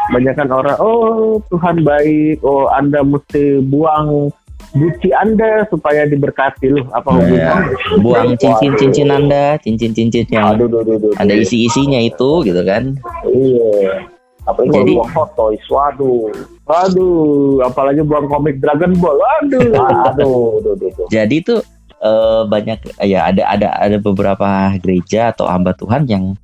kebanyakan 0.09 0.49
orang 0.55 0.77
oh 0.79 1.43
Tuhan 1.51 1.77
baik, 1.83 2.37
oh 2.47 2.71
Anda 2.71 3.01
mesti 3.03 3.61
buang 3.67 4.31
buci 4.77 5.09
Anda 5.17 5.65
supaya 5.73 6.05
diberkati 6.05 6.67
loh 6.69 6.87
apa 6.93 7.09
hubungannya? 7.09 7.41
Ya. 7.41 7.99
Buang 8.05 8.37
cincin-cincin 8.37 9.09
Anda, 9.09 9.57
cincin-cincin 9.65 10.29
yang 10.29 10.57
aduh, 10.57 10.69
aduh, 10.69 10.81
aduh, 10.85 10.95
aduh, 11.01 11.13
ada 11.17 11.33
isi-isinya 11.33 12.01
itu 12.03 12.45
gitu 12.45 12.63
kan. 12.65 12.97
Iya. 13.25 14.05
Apalagi 14.49 14.81
Jadi, 14.81 14.93
buang 14.97 15.13
foto, 15.13 15.45
waduh. 15.69 16.33
Waduh, 16.65 17.65
apalagi 17.69 18.01
buang 18.01 18.29
komik 18.33 18.61
Dragon 18.65 18.97
Ball. 18.97 19.17
Waduh. 19.17 19.73
aduh, 20.09 20.61
aduh, 20.61 20.73
aduh, 20.77 20.89
aduh. 20.89 21.07
Jadi 21.13 21.35
itu 21.41 21.55
uh, 22.03 22.43
banyak 22.47 22.79
ya 23.03 23.31
ada 23.31 23.43
ada 23.47 23.69
ada 23.79 23.97
beberapa 23.99 24.73
gereja 24.83 25.35
atau 25.35 25.47
hamba 25.51 25.75
Tuhan 25.75 26.07
yang 26.07 26.35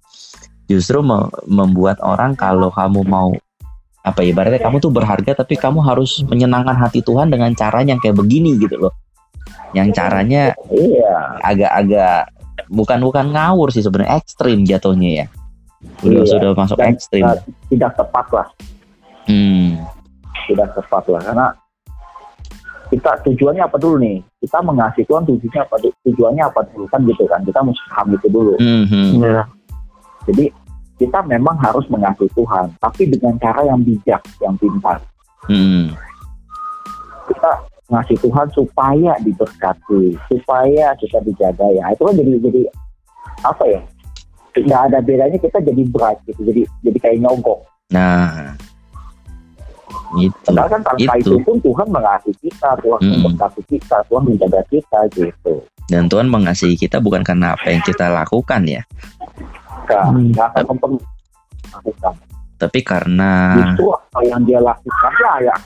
justru 0.70 1.04
me 1.04 1.28
membuat 1.44 2.00
orang 2.00 2.32
kalau 2.36 2.72
kamu 2.72 3.04
mau 3.04 3.36
apa 4.04 4.20
ya 4.20 4.36
ibaratnya 4.36 4.60
kamu 4.60 4.84
tuh 4.84 4.92
berharga 4.92 5.32
tapi 5.32 5.56
kamu 5.56 5.80
harus 5.80 6.20
menyenangkan 6.28 6.76
hati 6.76 7.00
Tuhan 7.00 7.32
dengan 7.32 7.56
cara 7.56 7.80
yang 7.80 7.96
kayak 7.96 8.20
begini 8.20 8.60
gitu 8.60 8.76
loh. 8.76 8.92
Yang 9.72 9.96
caranya 9.96 10.52
iya. 10.70 11.40
agak-agak 11.40 12.28
bukan 12.68 13.00
bukan 13.00 13.32
ngawur 13.32 13.72
sih 13.72 13.80
sebenarnya 13.80 14.20
ekstrim 14.20 14.68
jatuhnya 14.68 15.24
ya. 15.24 15.26
Udah 16.04 16.24
iya. 16.24 16.32
sudah 16.36 16.50
masuk 16.52 16.76
Dan, 16.76 16.92
ekstrim. 16.96 17.24
tidak 17.72 17.92
tepat 17.96 18.26
lah. 18.32 18.48
Hmm. 19.24 19.80
tidak 20.44 20.76
tepat 20.76 21.08
lah 21.08 21.20
karena 21.24 21.46
kita 22.94 23.10
tujuannya 23.26 23.66
apa 23.66 23.74
dulu 23.74 23.98
nih? 23.98 24.22
Kita 24.38 24.62
mengasihi 24.62 25.02
Tuhan 25.10 25.26
tujuannya 25.26 25.62
apa 25.66 25.76
tujuannya 25.82 26.42
apa 26.46 26.60
dulu? 26.70 26.86
Kan 26.86 27.02
gitu 27.10 27.26
kan 27.26 27.42
kita 27.42 27.58
mesti 27.66 27.82
paham 27.90 28.06
itu 28.14 28.28
dulu. 28.30 28.54
Mm 28.62 28.84
-hmm. 28.86 29.06
ya. 29.18 29.42
jadi 30.30 30.44
kita 30.94 31.18
memang 31.26 31.58
harus 31.58 31.82
mengasihi 31.90 32.30
Tuhan 32.38 32.70
tapi 32.78 33.10
dengan 33.10 33.34
cara 33.42 33.66
yang 33.66 33.82
bijak 33.82 34.22
yang 34.38 34.54
pintar. 34.54 35.02
Mm. 35.50 35.92
kita 37.24 37.52
ngasih 37.92 38.16
Tuhan 38.16 38.48
supaya 38.54 39.12
diberkati 39.20 40.14
supaya 40.30 40.94
kita 40.94 41.18
dijaga 41.26 41.66
ya. 41.74 41.90
Itu 41.90 42.06
kan 42.06 42.14
jadi 42.14 42.30
jadi 42.38 42.60
apa 43.42 43.64
ya? 43.66 43.80
Tidak 44.54 44.80
ada 44.86 45.02
bedanya 45.02 45.34
kita 45.42 45.58
jadi 45.58 45.82
berat 45.90 46.22
gitu 46.30 46.46
jadi 46.46 46.62
jadi 46.86 46.98
kayak 47.02 47.18
nyogok. 47.26 47.66
Nah 47.90 48.54
itu. 50.18 50.38
Padahal 50.48 50.68
kan 50.70 50.80
tanpa 50.86 51.14
itu. 51.18 51.34
itu 51.34 51.36
pun 51.42 51.56
Tuhan 51.60 51.88
mengasihi 51.90 52.36
kita, 52.38 52.70
Tuhan 52.82 53.00
mm. 53.00 53.10
memberkati 53.20 53.62
kita, 53.66 53.96
Tuhan 54.06 54.22
menjaga 54.26 54.62
kita 54.70 54.98
gitu. 55.14 55.54
Dan 55.88 56.08
Tuhan 56.08 56.32
mengasihi 56.32 56.76
kita 56.80 57.00
bukan 57.02 57.20
karena 57.20 57.52
apa 57.52 57.68
yang 57.68 57.82
kita 57.84 58.08
lakukan 58.08 58.64
ya. 58.64 58.82
Enggak, 59.84 60.04
hmm. 60.08 60.64
akan 60.64 60.96
lakukan. 61.76 62.12
Tapi 62.56 62.80
karena 62.80 63.30
itu 63.76 63.84
apa 63.92 64.20
yang 64.24 64.40
dia 64.48 64.60
lakukan 64.64 65.12
lah 65.20 65.36
ya. 65.44 65.56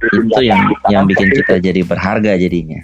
Itu 0.00 0.40
yang 0.40 0.60
yang 0.86 1.04
bikin 1.10 1.28
kita 1.34 1.58
jadi 1.58 1.82
berharga 1.82 2.38
jadinya. 2.38 2.78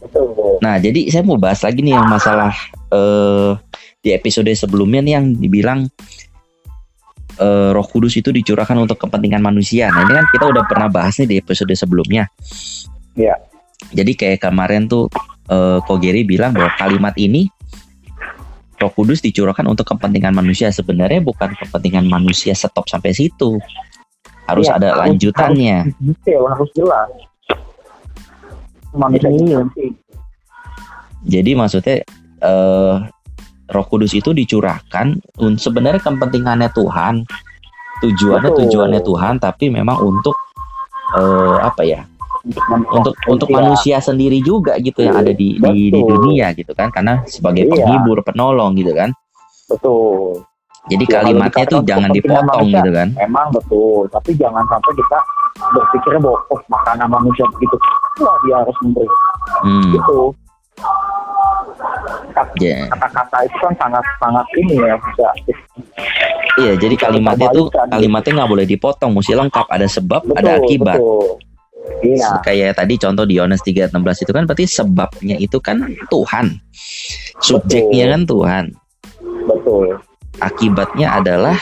Betul. 0.00 0.60
Nah, 0.64 0.80
jadi 0.80 1.12
saya 1.12 1.24
mau 1.24 1.36
bahas 1.36 1.60
lagi 1.60 1.84
nih 1.84 1.96
yang 1.96 2.08
masalah 2.08 2.52
uh, 2.92 3.56
di 4.00 4.12
episode 4.12 4.48
sebelumnya 4.56 5.00
nih 5.04 5.12
yang 5.20 5.26
dibilang 5.36 5.80
uh, 7.40 7.70
Roh 7.74 7.86
Kudus 7.86 8.14
itu 8.18 8.30
dicurahkan 8.30 8.76
untuk 8.78 8.98
kepentingan 9.00 9.42
manusia. 9.42 9.90
Nah, 9.90 10.06
ini 10.06 10.12
kan 10.14 10.26
kita 10.30 10.44
udah 10.50 10.64
pernah 10.66 10.88
bahas 10.90 11.16
nih 11.18 11.28
di 11.28 11.36
episode 11.40 11.72
sebelumnya. 11.74 12.28
Iya. 13.14 13.38
Jadi 13.94 14.12
kayak 14.16 14.42
kemarin 14.42 14.86
tuh 14.90 15.10
uh, 15.50 15.78
Kogeri 15.84 16.24
bilang 16.24 16.54
bahwa 16.56 16.72
kalimat 16.78 17.14
ini 17.20 17.50
Roh 18.80 18.90
Kudus 18.90 19.22
dicurahkan 19.22 19.64
untuk 19.64 19.86
kepentingan 19.86 20.34
manusia. 20.34 20.70
Sebenarnya 20.74 21.22
bukan 21.22 21.54
kepentingan 21.54 22.06
manusia 22.10 22.52
stop 22.56 22.86
sampai 22.90 23.14
situ. 23.14 23.58
Harus 24.44 24.68
ya, 24.68 24.76
ada 24.76 24.92
harus, 24.92 25.00
lanjutannya. 25.08 25.88
Harus 25.88 26.00
detail, 26.02 26.42
harus 26.52 26.70
jelas. 26.76 27.08
Manusia 28.94 29.30
ini 29.32 29.52
Jadi 31.24 31.50
maksudnya 31.56 32.04
uh, 32.44 33.08
Roh 33.64 33.86
Kudus 33.88 34.12
itu 34.12 34.36
dicurahkan 34.36 35.16
sebenarnya 35.56 36.00
kepentingannya 36.04 36.68
Tuhan, 36.76 37.24
tujuannya 38.04 38.50
Betul. 38.52 38.60
tujuannya 38.68 39.00
Tuhan, 39.00 39.34
tapi 39.40 39.72
memang 39.72 40.04
untuk 40.04 40.36
uh, 41.16 41.64
apa 41.64 41.80
ya? 41.80 42.04
Untuk 42.92 43.16
untuk 43.24 43.48
manusia 43.48 44.04
sendiri 44.04 44.44
juga 44.44 44.76
gitu 44.76 45.00
yang 45.00 45.16
ada 45.16 45.32
di, 45.32 45.56
di 45.56 45.88
di 45.88 46.00
dunia 46.04 46.52
gitu 46.52 46.76
kan, 46.76 46.92
karena 46.92 47.24
sebagai 47.24 47.64
iya. 47.64 47.72
penghibur, 47.72 48.20
penolong 48.20 48.76
gitu 48.76 48.92
kan. 48.92 49.16
Betul. 49.72 50.44
Jadi 50.92 51.04
ya, 51.08 51.12
kalimatnya 51.24 51.64
tuh 51.64 51.80
jangan 51.88 52.12
dipotong 52.12 52.44
manusia, 52.44 52.76
gitu 52.84 52.90
kan. 52.92 53.08
Emang 53.16 53.48
betul, 53.48 54.04
tapi 54.12 54.36
jangan 54.36 54.60
sampai 54.68 54.92
kita 54.92 55.18
berpikirnya 55.72 56.20
bahwa 56.20 56.38
oh 56.52 56.60
makanan 56.68 57.08
manusia 57.08 57.48
begitu, 57.56 57.76
wah 58.20 58.36
dia 58.44 58.60
harus 58.60 58.76
memberi. 58.84 59.08
Hmm. 59.64 59.92
Gitu 59.96 60.18
yeah. 62.58 62.86
kata-kata 62.90 63.36
itu 63.46 63.56
kan 63.62 63.74
sangat 63.78 64.04
sangat 64.18 64.46
ini 64.58 64.74
ya 64.76 64.94
bisa 64.98 65.28
iya 66.58 66.72
jadi 66.78 66.94
kalimatnya 66.98 67.48
itu 67.54 67.62
kalimatnya 67.70 68.32
nggak 68.42 68.50
boleh 68.50 68.66
dipotong 68.66 69.10
mesti 69.14 69.32
lengkap 69.34 69.66
ada 69.70 69.86
sebab 69.86 70.22
betul, 70.26 70.38
ada 70.38 70.50
akibat 70.58 70.98
betul. 70.98 71.38
Iya. 72.00 72.40
Kayak 72.40 72.80
tadi 72.80 72.96
contoh 72.96 73.24
di 73.28 73.36
Yohanes 73.36 73.60
3:16 73.60 74.24
itu 74.24 74.32
kan 74.32 74.48
berarti 74.48 74.64
sebabnya 74.64 75.36
itu 75.36 75.60
kan 75.60 75.84
Tuhan. 76.08 76.56
Subjeknya 77.44 78.04
betul. 78.08 78.12
kan 78.12 78.22
Tuhan. 78.24 78.64
Betul. 79.44 79.86
Akibatnya 80.40 81.20
adalah 81.20 81.56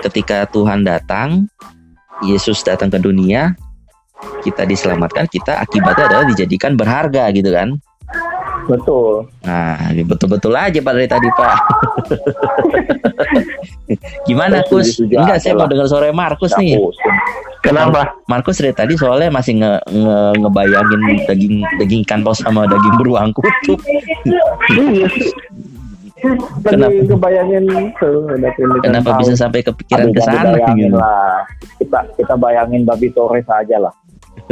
ketika 0.00 0.48
Tuhan 0.48 0.88
datang, 0.88 1.48
Yesus 2.24 2.64
datang 2.64 2.88
ke 2.88 2.98
dunia, 3.00 3.52
kita 4.40 4.64
diselamatkan, 4.64 5.28
kita 5.28 5.60
akibatnya 5.60 6.08
adalah 6.08 6.24
dijadikan 6.28 6.76
berharga 6.76 7.28
gitu 7.32 7.52
kan. 7.52 7.76
Betul. 8.70 9.14
Nah, 9.42 9.90
betul-betul 10.06 10.52
aja 10.54 10.78
Pak 10.78 10.92
dari 10.94 11.08
tadi 11.10 11.28
Pak. 11.34 11.56
Gimana 14.28 14.62
Kus? 14.70 15.02
Enggak, 15.02 15.42
saya 15.42 15.58
mau 15.58 15.66
dengar 15.66 15.90
sore 15.90 16.14
Markus 16.14 16.54
nih. 16.54 16.78
Kenapa? 17.60 18.14
Markus 18.30 18.62
dari 18.62 18.72
tadi 18.72 18.94
soalnya 18.96 19.28
masih 19.34 19.60
nge, 19.60 19.72
nge 19.90 20.18
ngebayangin 20.40 21.00
daging 21.28 21.54
daging 21.82 22.00
ikan 22.08 22.20
paus 22.24 22.40
sama 22.40 22.64
daging 22.70 22.94
beruang 22.96 23.34
kutub. 23.34 23.80
Iya. 24.24 25.08
Kenapa 26.60 26.92
ngebayangin 26.92 27.64
tuh, 27.96 28.28
Kenapa 28.84 29.16
bisa 29.24 29.32
sampai 29.40 29.64
kepikiran 29.64 30.12
ke 30.12 30.20
sana 30.20 30.52
gitu? 30.76 30.92
Lah. 30.92 31.48
Kita 31.80 32.04
kita 32.12 32.34
bayangin 32.36 32.84
babi 32.84 33.08
Torres 33.08 33.48
aja 33.48 33.88
lah. 33.88 33.94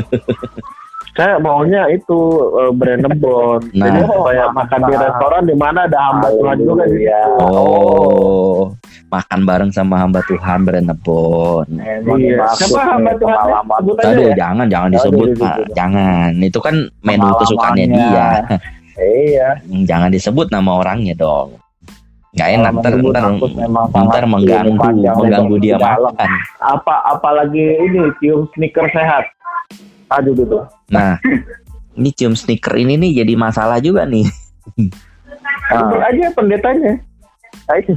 saya 1.19 1.35
maunya 1.43 1.83
itu 1.91 2.15
uh, 2.55 2.71
brand 2.71 3.03
nebon. 3.03 3.59
Nah. 3.75 3.91
Jadi 3.91 4.07
supaya 4.07 4.47
oh, 4.47 4.55
makan 4.55 4.81
di 4.87 4.95
restoran 4.95 5.43
di 5.51 5.57
mana 5.59 5.91
ada 5.91 5.99
hamba 5.99 6.31
Tuhan 6.31 6.57
juga 6.63 6.85
gitu. 6.87 7.11
Oh, 7.43 8.71
makan 9.11 9.41
bareng 9.43 9.71
sama 9.75 9.99
hamba 9.99 10.23
Tuhan 10.31 10.63
brand 10.63 10.87
nebon. 10.87 11.67
Iya. 12.15 12.47
Siapa 12.55 12.81
hamba 12.87 13.19
Tuhan? 13.19 13.35
Aduh, 13.99 14.31
ya? 14.31 14.35
jangan 14.39 14.71
jangan 14.71 14.91
disebut, 14.95 15.29
Pak. 15.43 15.57
Jangan. 15.75 16.31
Itu 16.39 16.63
kan 16.63 16.87
menu 17.03 17.29
kesukaannya 17.35 17.87
dia. 17.91 18.29
Iya. 18.95 19.49
Jangan 19.91 20.15
disebut 20.15 20.55
nama 20.55 20.87
orangnya 20.87 21.19
dong. 21.19 21.59
Nggak 22.39 22.49
enak 22.55 22.73
ntar 22.79 22.93
ntar, 23.03 23.25
ntar 23.91 24.25
mengganggu 24.31 24.77
mengganggu 25.19 25.57
dia 25.59 25.75
makan. 25.81 26.31
Apa 26.63 26.95
apalagi 27.11 27.75
ini 27.83 28.07
cium 28.23 28.47
sneaker 28.55 28.87
sehat. 28.95 29.27
Aduh, 30.09 30.33
aduh. 30.33 30.65
Nah, 30.89 31.21
ini 31.99 32.11
cium 32.17 32.33
sneaker 32.33 32.73
ini 32.79 32.97
nih 32.97 33.25
jadi 33.25 33.33
masalah 33.37 33.83
juga 33.83 34.09
nih. 34.09 34.25
Sebut 35.69 36.01
aja 36.01 36.27
pendetanya. 36.33 36.93
Ayo. 37.69 37.93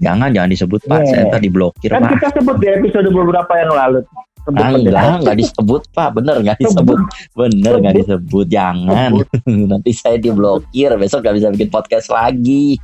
Jangan 0.00 0.32
jangan 0.32 0.48
disebut 0.48 0.80
Pak, 0.88 1.04
yeah. 1.04 1.08
saya 1.12 1.24
tadi 1.28 1.52
blokir 1.52 1.92
kan 1.92 2.08
Pak. 2.08 2.16
kita 2.16 2.28
sebut 2.40 2.56
di 2.56 2.68
episode 2.72 3.08
beberapa 3.12 3.52
yang 3.60 3.72
lalu. 3.76 4.00
Sebut 4.44 4.60
ah, 4.60 4.72
enggak, 4.72 5.20
enggak 5.20 5.38
disebut 5.40 5.82
Pak, 5.92 6.08
bener 6.16 6.36
enggak 6.40 6.58
disebut. 6.60 6.98
Bener 7.36 7.72
enggak 7.80 7.96
disebut, 8.00 8.46
jangan. 8.48 9.10
Nanti 9.72 9.90
saya 9.92 10.16
diblokir, 10.16 10.96
besok 10.96 11.24
enggak 11.24 11.36
bisa 11.40 11.48
bikin 11.52 11.68
podcast 11.68 12.08
lagi. 12.08 12.80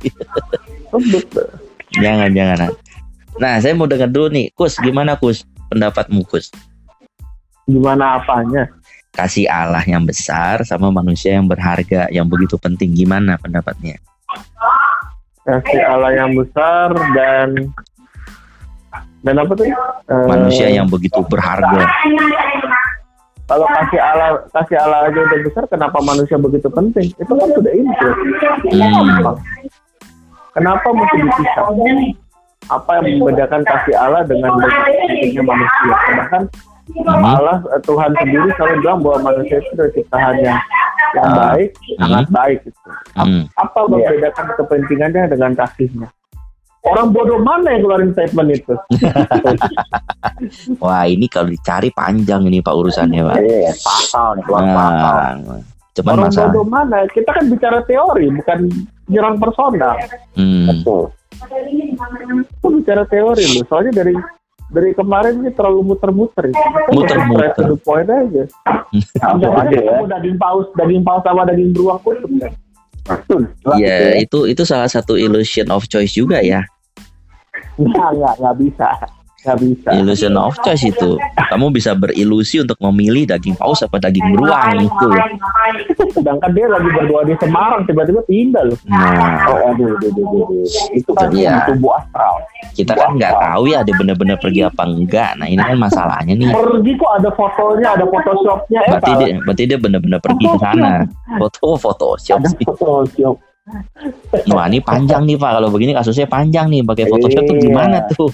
jangan, 1.97 2.29
jangan. 2.33 2.69
Nah, 3.41 3.57
saya 3.57 3.73
mau 3.73 3.89
dengar 3.89 4.09
dulu 4.09 4.29
nih, 4.29 4.53
Kus, 4.53 4.77
gimana 4.81 5.17
Kus 5.17 5.45
pendapatmu 5.73 6.25
Kus? 6.29 6.53
Gimana 7.69 8.21
apanya? 8.21 8.69
Kasih 9.11 9.45
Allah 9.51 9.83
yang 9.83 10.07
besar 10.07 10.63
sama 10.63 10.87
manusia 10.87 11.35
yang 11.35 11.43
berharga 11.43 12.07
yang 12.15 12.31
begitu 12.31 12.55
penting 12.55 12.95
gimana 12.95 13.35
pendapatnya? 13.35 13.99
Kasih 15.43 15.83
Allah 15.83 16.15
yang 16.15 16.31
besar 16.37 16.95
dan 17.11 17.75
dan 19.21 19.35
apa 19.37 19.51
tuh? 19.53 19.67
Manusia 20.07 20.71
uh, 20.71 20.75
yang 20.81 20.87
begitu 20.87 21.19
berharga. 21.27 21.91
Kalau 23.51 23.67
kasih 23.67 23.99
Allah 23.99 24.29
kasih 24.55 24.77
Allah 24.79 25.11
aja 25.11 25.19
udah 25.27 25.39
besar, 25.43 25.63
kenapa 25.67 25.99
manusia 25.99 26.39
begitu 26.39 26.71
penting? 26.71 27.11
Itu 27.19 27.33
kan 27.35 27.49
sudah 27.51 27.73
ini. 27.75 27.91
Hmm. 28.71 29.35
Kenapa 30.55 30.87
mesti 30.87 31.17
dipisah? 31.19 31.67
Apa 32.71 33.03
yang 33.03 33.19
membedakan 33.19 33.61
kasih 33.67 33.95
Allah 33.99 34.23
dengan 34.23 34.55
pentingnya 34.55 35.43
manusia? 35.43 35.95
Sedangkan 36.07 36.43
hmm. 36.93 37.23
Allah 37.23 37.57
eh, 37.71 37.81
Tuhan 37.83 38.11
sendiri 38.19 38.49
selalu 38.59 38.75
bilang 38.83 38.99
bahwa 39.03 39.17
manusia 39.31 39.57
itu 39.59 39.71
dari 39.73 39.91
ciptaan 39.95 40.35
yang 40.43 40.59
yang 41.11 41.27
uh, 41.27 41.35
baik 41.35 41.69
hmm. 41.75 41.97
sangat 41.99 42.27
baik 42.31 42.59
itu 42.67 42.89
hmm. 43.19 43.43
apa 43.59 43.79
membedakan 43.87 44.45
yeah. 44.47 44.57
kepentingannya 44.59 45.23
dengan 45.31 45.51
kasihnya 45.55 46.07
Orang 46.81 47.13
bodoh 47.13 47.37
mana 47.37 47.77
yang 47.77 47.85
keluarin 47.85 48.09
statement 48.09 48.57
itu? 48.57 48.73
Wah 50.81 51.05
ini 51.05 51.29
kalau 51.29 51.53
dicari 51.53 51.93
panjang 51.93 52.41
ini 52.49 52.57
pak 52.57 52.73
urusannya 52.73 53.21
pak. 53.21 53.37
Iya 53.37 53.73
pasal 53.77 54.41
nih 54.41 54.43
keluar 54.49 54.63
nah, 54.65 54.73
pasal. 54.73 55.33
Cuman 55.93 56.13
Orang 56.17 56.25
masalah. 56.33 56.49
bodoh 56.49 56.65
mana? 56.65 57.05
Kita 57.05 57.29
kan 57.37 57.45
bicara 57.53 57.85
teori 57.85 58.33
bukan 58.33 58.59
nyerang 59.13 59.37
personal. 59.37 59.93
Hmm. 60.33 60.73
Betul. 60.73 61.13
Itu 62.41 62.67
bicara 62.81 63.05
teori 63.05 63.45
loh. 63.45 63.63
Soalnya 63.69 64.01
dari 64.01 64.17
dari 64.71 64.95
kemarin 64.95 65.43
ini 65.43 65.51
terlalu 65.51 65.93
muter-muter. 65.93 66.47
Muter-muter. 66.95 67.51
To 67.59 67.75
the 67.75 67.77
point 67.83 68.07
aja. 68.07 68.43
Langsung 69.23 69.53
aja 69.53 69.77
ya. 69.77 69.95
Daging 70.07 70.37
paus, 70.39 70.67
daging 70.79 71.03
paus 71.03 71.21
sama 71.27 71.43
daging 71.43 71.75
beruang 71.75 71.99
kutub 72.01 72.31
kan. 72.39 72.53
Ya, 73.75 74.15
itu 74.15 74.47
itu 74.47 74.63
salah 74.63 74.87
satu 74.87 75.19
illusion 75.19 75.67
of 75.73 75.83
choice 75.91 76.15
juga 76.15 76.39
ya. 76.39 76.63
Nggak, 77.75 78.09
nggak, 78.15 78.33
nggak 78.39 78.55
bisa. 78.61 78.87
Nggak 79.41 79.57
bisa. 79.57 79.89
Illusion 79.97 80.37
of 80.37 80.53
choice 80.61 80.85
itu. 80.85 81.17
Kamu 81.49 81.73
bisa 81.73 81.97
berilusi 81.97 82.61
untuk 82.61 82.77
memilih 82.79 83.25
daging 83.25 83.57
paus 83.57 83.81
apa 83.81 83.97
daging 83.97 84.21
beruang 84.31 84.85
itu. 84.85 85.07
Sedangkan 86.11 86.53
dia 86.53 86.69
lagi 86.69 86.85
berdoa 86.87 87.25
di 87.25 87.33
Semarang, 87.35 87.81
tiba-tiba 87.83 88.21
pindah 88.23 88.63
loh. 88.63 88.77
Nah, 88.85 89.49
Oh, 89.49 89.73
aduh, 89.73 89.97
aduh, 89.97 90.09
aduh, 90.13 90.45
aduh. 90.45 90.93
Itu 90.93 91.11
kan 91.17 91.33
Iya. 91.33 91.65
tubuh 91.65 91.97
astral. 91.97 92.35
kita 92.71 92.95
kan 92.95 93.19
nggak 93.19 93.33
tahu 93.35 93.63
ya 93.67 93.83
dia 93.83 93.91
benar-benar 93.97 94.37
pergi 94.37 94.61
apa 94.63 94.83
enggak. 94.85 95.35
Nah, 95.35 95.43
ini 95.43 95.59
kan 95.59 95.75
masalahnya 95.75 96.33
nih. 96.33 96.53
Pergi 96.53 96.91
kok 96.95 97.11
ada 97.19 97.29
fotonya, 97.33 97.89
ada 97.99 98.05
photoshopnya. 98.07 98.79
Eh, 98.79 98.89
Berarti 98.93 99.11
dia, 99.17 99.27
berarti 99.41 99.63
dia 99.67 99.77
benar-benar 99.81 100.19
pergi 100.21 100.45
ke 100.47 100.57
sana. 100.57 100.91
Foto, 101.35 101.67
foto, 101.75 102.07
Ada 102.15 102.47
Photoshop. 102.63 103.35
Wah, 104.49 104.65
ini 104.65 104.79
panjang 104.79 105.27
nih 105.27 105.35
Pak. 105.35 105.51
Kalau 105.59 105.69
begini 105.69 105.91
kasusnya 105.91 106.25
panjang 106.25 106.69
nih. 106.69 106.81
Pakai 106.81 107.05
Photoshop 107.05 107.43
tuh 107.43 107.55
Iya. 107.57 107.63
gimana 107.65 107.97
tuh? 108.07 108.29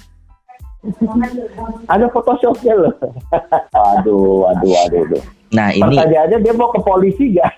Ada 1.94 2.06
photoshopnya 2.14 2.74
loh. 2.78 2.96
Aduh, 3.98 4.48
aduh, 4.52 4.74
aduh, 4.88 5.00
aduh. 5.10 5.24
Nah, 5.48 5.72
ini 5.72 5.96
Pertanyaannya 5.96 6.38
dia 6.44 6.54
mau 6.54 6.70
ke 6.76 6.80
polisi 6.84 7.26
gak? 7.40 7.52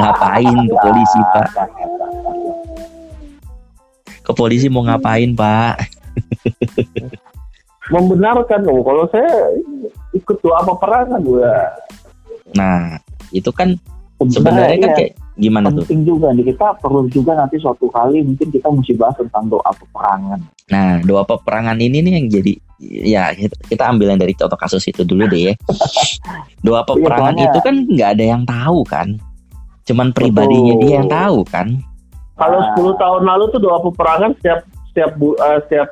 ngapain 0.00 0.56
ke 0.56 0.76
polisi 0.80 1.20
Pak? 1.20 1.48
Ke 4.24 4.32
polisi 4.32 4.66
mau 4.72 4.82
ngapain 4.88 5.36
Pak? 5.36 5.74
Membenarkan 7.92 8.66
oh 8.66 8.82
kalau 8.82 9.04
saya 9.12 9.30
ikut 10.16 10.36
doa 10.42 10.64
peperangan 10.64 11.20
gue. 11.22 11.52
Nah, 12.56 12.98
itu 13.30 13.52
kan 13.52 13.76
sebenarnya 14.18 14.80
kan 14.80 14.90
iya. 14.90 14.96
kayak 14.96 15.12
gimana 15.36 15.68
tuh? 15.68 15.84
penting 15.84 16.02
juga 16.08 16.32
nih 16.32 16.50
kita 16.50 16.80
perlu 16.80 17.06
juga 17.08 17.36
nanti 17.36 17.60
suatu 17.60 17.86
kali 17.92 18.24
mungkin 18.24 18.48
kita 18.48 18.66
mesti 18.72 18.92
bahas 18.96 19.16
tentang 19.20 19.52
doa 19.52 19.70
peperangan. 19.70 20.40
Nah, 20.66 20.98
doa 21.04 21.22
peperangan 21.22 21.78
ini 21.78 22.02
nih 22.02 22.12
yang 22.18 22.26
jadi 22.26 22.52
ya 22.80 23.22
kita- 23.68 23.86
ambil 23.88 24.12
yang 24.12 24.20
dari 24.20 24.34
contoh 24.34 24.58
kasus 24.58 24.82
itu 24.88 25.06
dulu 25.06 25.24
deh 25.30 25.52
ya. 25.52 25.54
Doa 26.66 26.82
peperangan 26.82 27.38
soalnya- 27.38 27.48
itu 27.54 27.58
kan 27.62 27.74
nggak 27.86 28.10
ada 28.18 28.24
yang 28.26 28.42
tahu 28.42 28.80
kan. 28.84 29.08
Cuman 29.86 30.10
pribadinya 30.10 30.74
Betul. 30.74 30.82
dia 30.82 30.92
yang 30.98 31.08
tahu 31.08 31.38
kan. 31.46 31.68
Kalau 32.36 32.58
Nah. 32.60 32.68
10 32.74 32.92
tahun 32.98 33.22
lalu 33.24 33.44
tuh 33.48 33.60
doa 33.62 33.78
peperangan 33.80 34.30
setiap 34.36 34.60
setiap 34.90 35.10
bu, 35.16 35.32
eh, 35.38 35.58
setiap 35.68 35.88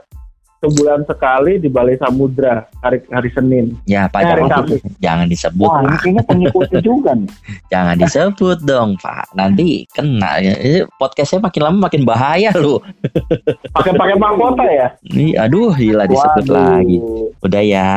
sebulan 0.64 1.05
sekali 1.05 1.57
di 1.57 1.68
Balai 1.68 1.94
Samudra 1.94 2.64
hari 2.81 3.05
hari 3.07 3.29
Senin. 3.31 3.77
Ya, 3.85 4.09
Pak 4.09 4.18
Eh, 4.18 4.27
hari 4.27 4.42
jangan, 4.42 4.64
Kamis. 4.64 4.81
jangan 4.98 5.27
disebut, 5.29 5.68
Wah, 5.68 6.00
ini 6.03 6.20
pengikutnya 6.24 6.81
juga 6.81 7.11
nih. 7.12 7.29
Jangan 7.72 7.96
disebut 7.98 8.59
dong, 8.62 8.96
Pak. 8.96 9.35
Nanti 9.35 9.85
kena. 9.90 10.38
ya. 10.38 10.55
Podcastnya 10.96 11.42
makin 11.42 11.61
lama 11.62 11.79
makin 11.85 12.03
bahaya 12.03 12.50
loh. 12.55 12.81
Pakai 13.77 13.92
pakai 13.92 14.16
mahkota 14.16 14.64
ya? 14.64 14.88
Nih, 15.11 15.35
aduh, 15.35 15.74
gila 15.74 16.07
disebut 16.07 16.44
Waduh. 16.46 16.55
lagi. 16.55 16.96
Udah 17.42 17.62
ya. 17.62 17.90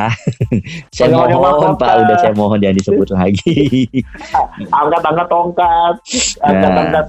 saya 0.95 1.08
Pakai-pakai 1.08 1.36
mohon. 1.38 1.71
Pak. 1.77 1.93
Udah 2.03 2.17
saya 2.17 2.34
mohon 2.34 2.58
jangan 2.58 2.77
disebut 2.77 3.08
lagi. 3.13 3.56
Angkat-angkat 4.67 5.27
tongkat, 5.27 5.95
Nah. 6.43 7.06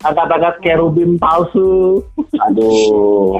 Angkat-angkat 0.00 0.54
kerubin 0.64 1.20
palsu. 1.20 2.00
Aduh. 2.40 3.36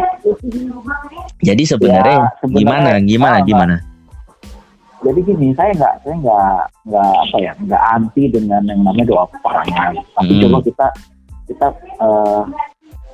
Jadi 1.40 1.62
sebenarnya 1.64 2.16
Ya, 2.20 2.28
sebenarnya- 2.38 2.60
gimana, 2.60 2.90
gimana, 3.00 3.36
Ah, 3.40 3.44
gimana? 3.44 3.76
Jadi 5.00 5.20
gini, 5.24 5.48
saya 5.56 5.72
nggak, 5.72 5.94
saya 6.04 6.14
nggak, 6.20 6.56
nggak 6.84 7.08
apa 7.24 7.36
ya, 7.40 7.52
nggak 7.56 7.82
anti 7.88 8.22
dengan 8.28 8.62
yang 8.68 8.80
namanya 8.84 9.06
doa 9.08 9.24
peperangan. 9.32 9.92
Tapi 10.12 10.32
Hmm. 10.36 10.42
coba 10.44 10.58
kita, 10.60 10.86
kita 11.48 11.66
eh, 12.00 12.42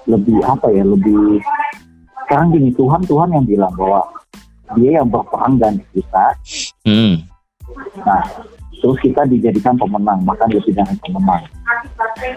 lebih 0.07 0.39
apa 0.43 0.67
ya, 0.75 0.83
lebih 0.83 1.39
sekarang 2.27 2.51
gini 2.51 2.75
Tuhan, 2.75 3.03
Tuhan 3.07 3.31
yang 3.31 3.47
bilang 3.47 3.75
bahwa 3.75 4.03
Dia 4.75 4.99
yang 4.99 5.07
berperang 5.07 5.63
dan 5.63 5.79
kita. 5.95 6.35
Hmm. 6.83 7.23
Nah, 8.03 8.23
terus 8.87 9.03
kita 9.03 9.27
dijadikan 9.27 9.75
pemenang, 9.75 10.23
bahkan 10.23 10.47
dari 10.47 10.63
pemenang. 11.03 11.43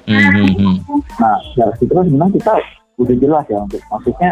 Hmm, 0.10 0.30
hmm, 0.34 0.54
hmm. 0.58 0.76
Nah, 1.22 1.38
dari 1.54 1.74
situ 1.78 1.94
kan 1.94 2.02
sebenarnya 2.10 2.34
kita 2.42 2.54
udah 2.98 3.16
jelas 3.22 3.46
ya 3.54 3.60
untuk 3.62 3.82
maksudnya 3.86 4.30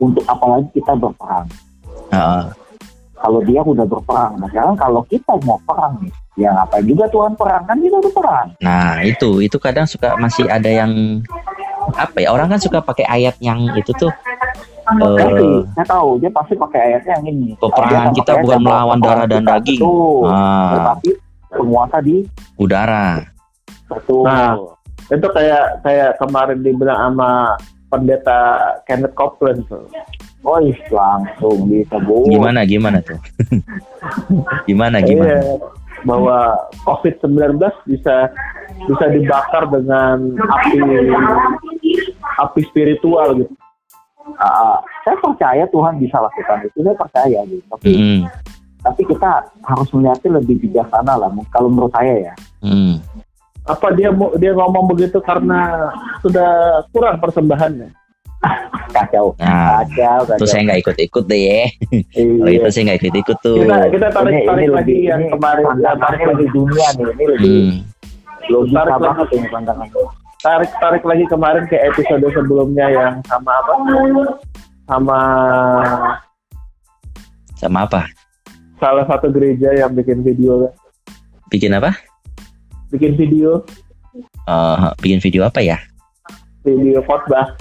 untuk 0.00 0.24
apa 0.24 0.44
lagi 0.48 0.68
kita 0.72 0.96
berperang. 0.96 1.44
Ah, 2.08 2.48
Kalau 3.20 3.44
dia 3.44 3.60
udah 3.60 3.84
berperang, 3.84 4.40
nah 4.40 4.48
sekarang 4.48 4.80
kalau 4.80 5.04
kita 5.12 5.36
mau 5.44 5.60
perang 5.68 6.00
nih, 6.00 6.12
ya 6.40 6.56
ngapain 6.56 6.88
juga 6.88 7.04
Tuhan 7.12 7.36
perang 7.36 7.62
kan 7.68 7.76
kita 7.76 7.96
udah 8.00 8.12
perang. 8.16 8.46
Nah 8.64 9.04
itu 9.04 9.44
itu 9.44 9.56
kadang 9.60 9.84
suka 9.84 10.16
masih 10.16 10.48
ada 10.48 10.72
yang 10.72 11.20
apa 11.92 12.16
ya 12.16 12.32
orang 12.32 12.48
kan 12.48 12.60
suka 12.64 12.80
pakai 12.80 13.04
ayat 13.04 13.36
yang 13.44 13.60
itu 13.76 13.92
tuh 13.96 14.12
eh, 14.88 15.60
saya 15.76 15.86
tahu 15.88 16.16
dia 16.20 16.30
pasti 16.32 16.56
pakai 16.56 16.80
ayatnya 16.80 17.12
yang 17.20 17.24
ini. 17.28 17.50
peperangan 17.60 18.12
kita 18.16 18.32
bukan 18.40 18.60
melawan 18.64 18.98
darah 19.04 19.26
dan 19.28 19.44
daging. 19.44 19.80
Betul. 19.84 20.24
ah, 20.32 20.72
Tetapi 20.72 21.27
penguasa 21.50 21.98
di 21.98 22.24
udara. 22.56 23.24
betul. 23.86 24.24
Nah. 24.24 24.56
Itu 25.08 25.24
kayak 25.32 25.80
kayak 25.80 26.20
kemarin 26.20 26.60
dibilang 26.60 27.00
sama 27.00 27.56
pendeta 27.88 28.40
Kenneth 28.84 29.16
Copeland 29.16 29.64
tuh. 29.64 29.88
Oh, 30.44 30.60
ih, 30.60 30.76
langsung 30.92 31.64
disebut. 31.66 32.28
Gimana 32.28 32.62
gimana 32.62 33.00
tuh? 33.00 33.16
gimana 34.68 35.00
Iya, 35.00 35.06
gimana? 35.08 35.34
bahwa 36.04 36.38
COVID-19 36.84 37.58
bisa 37.88 38.30
bisa 38.86 39.04
dibakar 39.10 39.66
dengan 39.66 40.36
api 40.38 40.78
api 42.38 42.60
spiritual 42.68 43.34
gitu. 43.34 43.52
Ah, 44.36 44.78
saya 45.02 45.16
percaya 45.18 45.64
Tuhan 45.66 45.96
bisa 45.98 46.20
lakukan 46.20 46.68
itu. 46.68 46.84
Saya 46.84 46.94
percaya 46.94 47.38
gitu. 47.48 47.64
Tapi 47.66 47.88
Hmm, 47.90 48.20
tapi 48.78 49.02
kita 49.04 49.30
harus 49.60 49.88
melihatnya 49.90 50.38
lebih 50.38 50.56
bijaksana 50.60 51.14
lah. 51.14 51.28
Kalau 51.48 51.68
menurut 51.68 51.90
saya 51.90 52.30
ya. 52.30 52.34
hmm. 52.60 52.98
Apa 53.64 53.92
dia 53.92 54.08
dia 54.36 54.52
ngomong 54.52 54.88
begitu 54.88 55.20
karena 55.20 55.92
sudah 56.18 56.48
kurang 56.88 57.18
persembahannya? 57.18 57.92
Kacau. 58.94 59.36
Nah, 59.36 59.84
Kacau. 59.84 60.24
kacau. 60.24 60.40
Tuh 60.40 60.48
saya 60.48 60.64
nggak 60.64 60.80
ikut-ikut 60.80 61.24
deh 61.26 61.42
ya. 61.42 61.62
Kalau 62.16 62.48
Iya. 62.48 62.56
itu 62.58 62.68
saya 62.70 62.82
nggak 62.86 62.98
ikut-ikut 62.98 63.36
tuh. 63.38 63.56
Kita 63.60 63.76
kita 63.90 64.06
tarik 64.08 64.32
Ini- 64.32 64.46
tarik 64.46 64.62
ini 64.62 64.72
lagi 64.72 64.88
lebih- 64.88 65.04
yang 65.04 65.20
ini 65.20 65.30
kemarin 65.30 65.64
ya, 65.64 65.68
tarik 65.68 65.98
pandangannya 65.98 66.24
lagi 66.24 66.32
lebih 66.32 66.48
dunia 66.50 66.88
nih. 66.88 67.04
Ini 67.04 67.24
lebih 67.28 67.56
Hmm. 67.60 67.78
logika 68.48 68.78
Tarik 68.78 68.88
lagi. 68.88 69.04
banget 69.04 69.28
ini 69.28 69.48
pandangannya. 69.48 70.02
tarik 70.38 70.70
tarik 70.78 71.02
lagi 71.02 71.24
kemarin 71.26 71.64
ke 71.66 71.76
episode 71.82 72.24
sebelumnya 72.30 72.86
yang 72.88 73.14
sama 73.26 73.52
apa? 73.58 73.72
Sama 74.86 75.18
Sama 77.52 77.78
apa? 77.84 78.02
Salah 78.78 79.04
satu 79.04 79.28
gereja 79.28 79.74
yang 79.76 79.92
bikin 79.92 80.22
video 80.22 80.70
Bikin 81.48 81.74
apa? 81.74 81.94
bikin 82.88 83.14
video 83.14 83.62
Eh, 84.44 84.76
bikin 84.98 85.20
video 85.20 85.44
apa 85.44 85.60
ya? 85.60 85.76
video 86.60 86.98
khotbah 87.02 87.54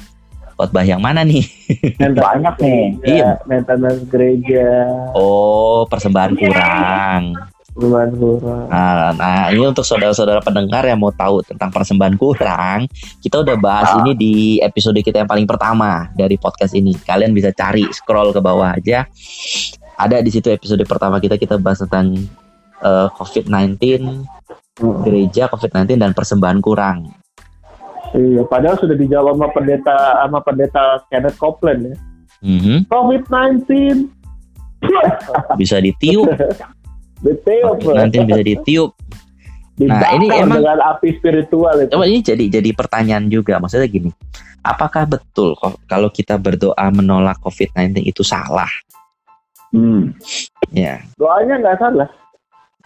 Khotbah 0.55 0.81
yang 0.81 0.97
mana 0.97 1.21
nih? 1.21 1.45
Banyak 2.01 2.55
nih. 2.57 2.83
Iya. 3.03 3.37
maintenance 3.45 4.01
gereja 4.07 4.89
Oh, 5.13 5.85
persembahan 5.85 6.33
kurang. 6.33 7.37
Kurang. 7.77 8.09
Nah, 8.65 9.13
nah, 9.13 9.53
ini 9.53 9.61
untuk 9.61 9.85
saudara-saudara 9.85 10.41
pendengar 10.41 10.81
yang 10.81 10.97
mau 10.97 11.13
tahu 11.13 11.45
tentang 11.45 11.69
persembahan 11.69 12.17
kurang, 12.17 12.89
kita 13.21 13.37
udah 13.37 13.53
bahas 13.53 13.93
Ah. 13.93 14.01
ini 14.01 14.17
di 14.17 14.33
episode 14.57 14.97
kita 14.97 15.21
yang 15.21 15.29
paling 15.29 15.45
pertama 15.45 16.09
dari 16.11 16.33
podcast 16.35 16.73
ini. 16.73 16.97
Kalian 16.97 17.37
bisa 17.37 17.53
cari 17.53 17.85
scroll 17.93 18.33
ke 18.33 18.41
bawah 18.41 18.73
aja. 18.73 19.05
Ada 19.97 20.21
di 20.21 20.29
situ 20.29 20.53
episode 20.53 20.85
pertama 20.85 21.17
kita 21.17 21.41
kita 21.41 21.57
bahas 21.57 21.81
tentang 21.81 22.13
eh, 22.85 23.07
COVID-19, 23.17 23.81
gereja 25.01 25.49
COVID-19 25.49 25.97
dan 25.97 26.13
persembahan 26.13 26.61
kurang. 26.61 27.09
Iya, 28.15 28.47
padahal 28.47 28.79
sudah 28.79 28.95
dijawab 28.95 29.35
sama 29.35 29.47
pendeta 29.51 29.95
sama 30.23 30.39
pendeta 30.39 30.83
Kenneth 31.11 31.37
Copeland 31.41 31.81
ya. 31.91 31.95
Mhm. 32.45 32.87
COVID-19 32.87 33.67
Bisa 35.57 35.81
ditiup, 35.81 36.29
detail 37.25 37.75
COVID-19 37.81 38.29
bisa 38.29 38.43
ditiup. 38.45 38.91
Nah, 39.81 40.13
ini 40.17 40.29
emang- 40.33 40.61
dengan 40.61 40.81
api 40.81 41.17
spiritual 41.17 41.85
itu. 41.85 41.93
Coba 41.93 42.05
ini 42.05 42.21
jadi 42.21 42.45
jadi 42.49 42.69
pertanyaan 42.73 43.29
juga. 43.29 43.57
Maksudnya 43.57 43.89
gini, 43.89 44.09
apakah 44.61 45.05
betul 45.05 45.57
kalau 45.89 46.09
kita 46.13 46.37
berdoa 46.37 46.85
menolak 46.93 47.37
COVID-19 47.41 48.05
itu 48.05 48.21
salah? 48.21 48.69
Hmm. 49.75 50.15
Ya, 50.71 51.03
Doanya 51.15 51.59
nggak 51.59 51.77
salah. 51.79 52.09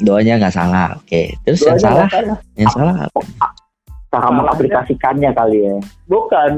doanya 0.02 0.34
nggak 0.42 0.56
salah. 0.56 0.88
Oke, 0.98 1.38
terus 1.46 1.62
yang 1.62 1.78
Doanya 1.78 1.86
salah, 1.86 2.06
nggak 2.08 2.14
salah. 2.18 2.38
yang 2.58 2.70
salah 2.74 2.96
apa? 3.06 3.20
Cara 4.12 4.30
mengaplikasikannya 4.30 5.30
kali 5.32 5.60
ya. 5.62 5.76
Bukan. 6.06 6.52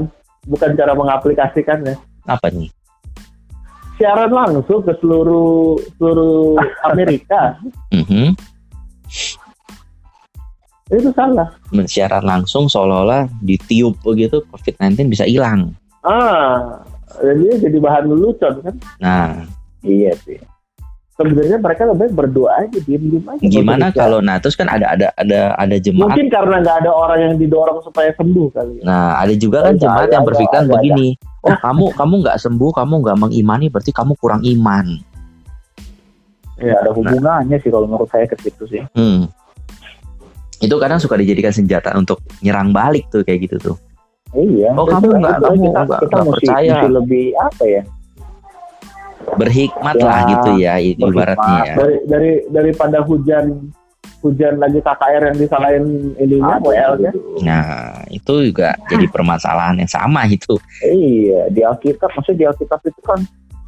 bukan 0.44 0.70
cara 0.76 0.92
mengaplikasikannya. 0.92 1.96
Apa 2.28 2.52
nih? 2.52 2.68
Siaran 3.96 4.28
langsung 4.28 4.84
ke 4.84 4.92
seluruh 5.00 5.76
seluruh 5.96 6.56
Amerika. 6.90 7.56
mm 7.88 8.04
-hmm. 8.04 8.28
Itu 10.92 11.08
salah. 11.16 11.48
Siaran 11.88 12.24
langsung 12.24 12.68
seolah-olah 12.68 13.24
ditiup 13.40 13.96
begitu 14.04 14.44
COVID-19 14.52 15.08
bisa 15.08 15.24
hilang. 15.24 15.72
Ah, 16.04 16.84
jadi 17.24 17.56
jadi 17.56 17.78
bahan 17.80 18.04
lelucon 18.12 18.60
kan? 18.60 18.74
Nah, 19.00 19.48
iya 19.84 20.12
sih. 20.24 20.40
Sebenarnya 21.14 21.62
mereka 21.62 21.86
lebih 21.86 22.10
berdoa 22.10 22.66
aja 22.66 22.78
diem 22.82 23.06
diem 23.06 23.22
aja 23.22 23.38
gimana 23.46 23.86
kalau 23.94 24.18
nah 24.18 24.42
terus 24.42 24.58
kan 24.58 24.66
ada 24.66 24.98
ada 24.98 25.14
ada 25.14 25.54
ada 25.54 25.76
jemaat. 25.78 26.10
Mungkin 26.10 26.26
karena 26.26 26.58
nggak 26.58 26.76
ada 26.82 26.90
orang 26.90 27.18
yang 27.22 27.34
didorong 27.38 27.78
supaya 27.86 28.10
sembuh 28.18 28.48
kali 28.50 28.82
ya. 28.82 28.82
nah 28.82 29.22
ada 29.22 29.30
juga 29.38 29.62
kan 29.62 29.78
jemaat 29.78 30.10
yang 30.10 30.26
berpikiran 30.26 30.66
begini. 30.66 31.14
oh 31.46 31.54
kamu 31.54 31.94
kamu 31.94 32.14
nggak 32.26 32.38
sembuh 32.42 32.70
kamu 32.74 32.94
nggak 33.06 33.18
mengimani 33.20 33.70
berarti 33.70 33.94
kamu 33.94 34.18
kurang 34.18 34.42
iman. 34.42 34.98
Ya 36.58 36.82
ada 36.82 36.90
hubungannya 36.90 37.56
nah. 37.58 37.62
sih 37.62 37.70
kalau 37.70 37.86
menurut 37.86 38.10
saya 38.10 38.26
ke 38.26 38.34
situ 38.42 38.64
sih. 38.66 38.82
Hmm. 38.98 39.30
itu 40.62 40.72
kadang 40.80 40.96
suka 40.96 41.20
dijadikan 41.20 41.52
senjata 41.52 41.92
untuk 41.92 42.24
nyerang 42.40 42.72
balik 42.72 43.06
tuh 43.12 43.20
kayak 43.22 43.46
gitu 43.46 43.56
tuh. 43.60 43.76
Iya 44.34 44.74
oh 44.74 44.82
kamu 44.82 45.22
nggak 45.22 45.38
kamu 45.46 45.62
nggak 45.70 46.00
percaya. 46.10 46.90
lebih 46.90 47.36
apa 47.38 47.62
ya 47.62 47.82
berhikmat 49.36 49.96
ya, 49.96 50.04
lah 50.04 50.20
gitu 50.28 50.50
ya 50.60 50.74
ibaratnya 50.80 51.58
ya. 51.64 51.74
Dari 51.76 51.96
dari 52.06 52.32
daripada 52.52 53.00
hujan 53.02 53.72
hujan 54.24 54.56
lagi 54.56 54.80
KKR 54.80 55.22
yang 55.32 55.36
disalahin 55.36 55.84
ininya 56.16 56.56
WL-nya. 56.64 57.12
Nah, 57.44 58.00
itu 58.08 58.48
juga 58.48 58.72
jadi 58.88 59.04
permasalahan 59.12 59.76
yang 59.76 59.92
sama 59.92 60.24
itu. 60.24 60.56
Iya, 60.80 61.52
di 61.52 61.60
Alkitab 61.60 62.08
maksudnya 62.16 62.40
di 62.40 62.46
Alkitab 62.48 62.80
itu 62.88 63.00
kan 63.04 63.20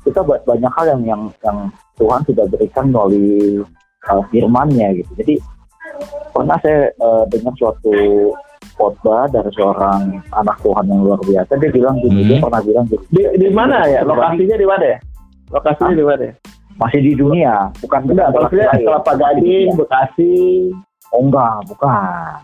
kita 0.08 0.24
banyak 0.24 0.72
hal 0.72 0.86
yang 0.96 1.02
yang 1.04 1.22
yang 1.44 1.58
Tuhan 2.00 2.20
sudah 2.24 2.44
berikan 2.48 2.88
melalui 2.88 3.60
uh, 4.08 4.22
firman-Nya 4.32 4.96
gitu. 4.96 5.12
Jadi 5.20 5.34
pernah 6.32 6.56
saya 6.64 6.88
uh, 7.04 7.28
dengar 7.28 7.52
suatu 7.60 8.32
khotbah 8.76 9.28
dari 9.32 9.48
seorang 9.56 10.20
anak 10.36 10.56
Tuhan 10.60 10.84
yang 10.88 11.00
luar 11.00 11.20
biasa 11.24 11.56
dia 11.56 11.70
bilang 11.72 11.96
gini 12.04 12.20
hmm. 12.20 12.28
dia 12.28 12.38
pernah 12.44 12.60
bilang 12.60 12.84
gitu 12.92 13.04
di, 13.08 13.22
di 13.40 13.48
mana 13.48 13.88
ya 13.88 14.04
lokasinya 14.04 14.56
di 14.60 14.66
mana 14.68 14.84
ya 14.84 14.98
Lokasinya 15.50 15.94
di 15.94 16.04
mana? 16.04 16.28
Masih 16.76 17.00
di 17.00 17.12
dunia, 17.16 17.72
bukan 17.80 18.00
enggak. 18.12 18.28
Maksudnya 18.36 18.68
Kelapa 18.76 19.12
Gading, 19.16 19.68
Bekasi. 19.80 20.36
Oh 21.14 21.22
enggak, 21.24 21.56
bukan. 21.70 22.36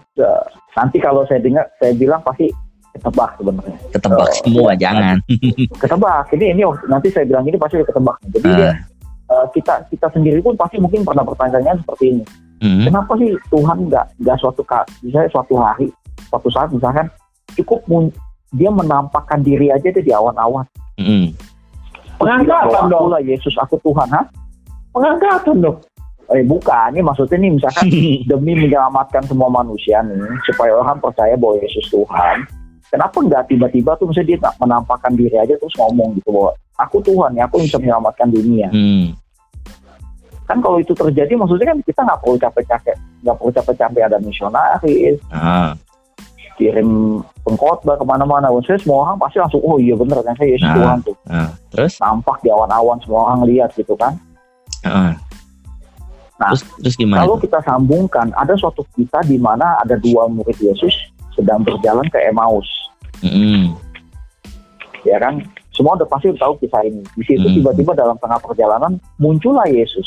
Nanti 0.72 0.96
kalau 1.02 1.26
saya 1.28 1.42
dengar, 1.42 1.68
saya 1.76 1.92
bilang 1.92 2.22
pasti 2.24 2.48
ketebak 2.96 3.30
sebenarnya. 3.40 3.78
Ketebak 3.92 4.28
uh, 4.28 4.34
semua, 4.40 4.70
ya, 4.72 4.88
jangan. 4.88 5.16
Ketebak. 5.82 6.24
Ini 6.32 6.46
ini 6.56 6.62
nanti 6.88 7.08
saya 7.12 7.24
bilang 7.28 7.44
ini 7.48 7.56
pasti 7.56 7.80
ketebak. 7.80 8.16
Jadi 8.30 8.48
uh. 8.48 8.56
dia, 8.56 8.70
uh, 9.32 9.46
kita 9.52 9.74
kita 9.88 10.06
sendiri 10.12 10.38
pun 10.44 10.54
pasti 10.56 10.76
mungkin 10.80 11.04
pernah 11.04 11.24
pertanyaan 11.24 11.80
seperti 11.80 12.16
ini. 12.16 12.24
Mm. 12.62 12.86
Kenapa 12.86 13.12
sih 13.18 13.34
Tuhan 13.50 13.90
nggak 13.90 14.06
nggak 14.22 14.36
suatu 14.38 14.62
misalnya 15.02 15.28
suatu 15.34 15.54
hari, 15.58 15.90
suatu 16.30 16.48
saat 16.52 16.70
misalkan 16.70 17.10
cukup 17.58 17.82
dia 18.54 18.70
menampakkan 18.70 19.42
diri 19.42 19.72
aja 19.72 19.88
deh 19.90 20.04
di 20.04 20.12
awan-awan. 20.14 20.62
Mm. 21.00 21.34
Pengangkatan 22.22 22.84
dong. 22.88 23.06
Lah 23.10 23.22
Yesus 23.22 23.54
aku 23.58 23.76
Tuhan, 23.82 24.08
ha? 24.14 24.22
Pengangkatan 24.94 25.56
dong. 25.58 25.78
Eh 26.32 26.46
bukan, 26.46 26.96
ini 26.96 27.02
maksudnya 27.04 27.36
nih 27.36 27.52
misalkan 27.58 27.86
demi 28.30 28.52
menyelamatkan 28.56 29.26
semua 29.28 29.52
manusia 29.52 30.00
nih 30.00 30.22
supaya 30.48 30.72
orang 30.78 30.96
percaya 31.02 31.34
bahwa 31.36 31.60
Yesus 31.60 31.86
Tuhan. 31.92 32.46
Kenapa 32.88 33.16
nggak 33.20 33.44
tiba-tiba 33.52 33.96
tuh 33.96 34.08
misalnya 34.08 34.28
dia 34.28 34.38
nggak 34.40 34.56
menampakkan 34.60 35.12
diri 35.16 35.36
aja 35.36 35.56
terus 35.56 35.72
ngomong 35.80 36.16
gitu 36.20 36.28
bahwa 36.32 36.52
aku 36.80 36.96
Tuhan 37.04 37.36
ya, 37.36 37.44
aku 37.48 37.56
bisa 37.60 37.76
menyelamatkan 37.80 38.28
dunia. 38.32 38.68
Hmm. 38.72 39.12
Kan 40.48 40.60
kalau 40.60 40.80
itu 40.80 40.92
terjadi 40.92 41.32
maksudnya 41.36 41.72
kan 41.72 41.78
kita 41.84 42.00
nggak 42.04 42.20
perlu 42.20 42.36
capek-capek, 42.40 42.96
nggak 43.24 43.36
perlu 43.36 43.50
capek-capek 43.52 44.02
ada 44.08 44.18
misionaris, 44.20 45.18
ah 45.32 45.72
kirim 46.62 47.18
pengkhotbah 47.42 47.98
ke 47.98 48.04
mana-mana. 48.06 48.46
Saya 48.62 48.78
semua 48.78 49.02
orang 49.10 49.18
pasti 49.18 49.42
langsung, 49.42 49.62
oh 49.66 49.82
iya 49.82 49.98
bener 49.98 50.22
kan 50.22 50.34
saya 50.38 50.54
Yesus 50.54 50.70
nah, 50.70 50.76
Tuhan 50.78 50.98
tuh. 51.02 51.16
Nah, 51.26 51.50
terus? 51.74 51.92
Nampak 51.98 52.38
di 52.46 52.48
awan-awan 52.54 52.98
semua 53.02 53.20
orang 53.26 53.40
lihat 53.50 53.74
gitu 53.74 53.98
kan. 53.98 54.14
Uh, 54.86 55.10
nah, 56.38 56.54
terus, 56.54 56.62
terus 56.78 56.94
gimana? 56.94 57.26
Kalau 57.26 57.36
itu? 57.38 57.50
kita 57.50 57.58
sambungkan, 57.66 58.30
ada 58.38 58.54
suatu 58.54 58.86
kita 58.94 59.26
di 59.26 59.42
mana 59.42 59.74
ada 59.82 59.98
dua 59.98 60.30
murid 60.30 60.54
Yesus 60.62 60.94
sedang 61.34 61.66
berjalan 61.66 62.06
ke 62.06 62.18
Emmaus. 62.22 62.68
Mm. 63.26 63.74
Ya 65.02 65.18
kan? 65.18 65.42
Semua 65.74 65.98
udah 65.98 66.06
pasti 66.06 66.30
tahu 66.38 66.54
kisah 66.62 66.86
ini. 66.86 67.02
Di 67.18 67.24
situ 67.26 67.46
mm. 67.48 67.54
tiba-tiba 67.58 67.92
dalam 67.98 68.14
tengah 68.22 68.38
perjalanan 68.38 69.02
muncullah 69.18 69.66
Yesus. 69.66 70.06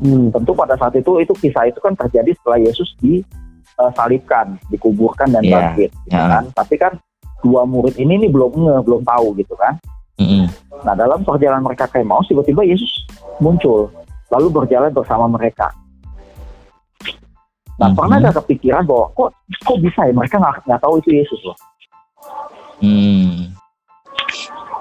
Hmm, 0.00 0.32
tentu 0.32 0.56
pada 0.56 0.80
saat 0.80 0.96
itu 0.96 1.20
itu 1.20 1.36
kisah 1.36 1.68
itu 1.68 1.76
kan 1.76 1.92
terjadi 1.92 2.32
setelah 2.40 2.56
Yesus 2.56 2.96
di 3.04 3.20
uh, 3.78 3.92
salibkan, 3.94 4.58
dikuburkan 4.72 5.30
dan 5.30 5.44
yeah. 5.44 5.54
bangkit, 5.54 5.90
gitu 6.08 6.16
yeah. 6.16 6.40
kan. 6.40 6.44
Tapi 6.56 6.74
kan 6.80 6.92
dua 7.44 7.62
murid 7.68 7.94
ini 8.00 8.26
nih 8.26 8.30
belum 8.32 8.52
nge, 8.56 8.76
belum 8.82 9.02
tahu 9.04 9.36
gitu 9.38 9.54
kan. 9.54 9.78
Mm-hmm. 10.20 10.44
Nah 10.84 10.94
dalam 10.96 11.20
perjalanan 11.24 11.64
mereka 11.64 11.88
ke 11.88 12.02
Emmaus 12.02 12.28
tiba-tiba 12.28 12.60
Yesus 12.66 13.08
muncul, 13.40 13.88
lalu 14.28 14.48
berjalan 14.52 14.92
bersama 14.92 15.24
mereka. 15.30 15.72
Nah 17.80 17.88
mm-hmm. 17.88 17.96
pernah 17.96 18.16
ada 18.20 18.32
kepikiran 18.36 18.84
bahwa 18.84 19.08
kok 19.16 19.30
kok 19.64 19.78
bisa 19.80 20.04
ya 20.04 20.12
mereka 20.12 20.36
nggak 20.36 20.68
nggak 20.68 20.80
tahu 20.80 20.94
itu 21.00 21.10
Yesus 21.16 21.40
loh. 21.44 21.56
Hmm. 22.80 23.52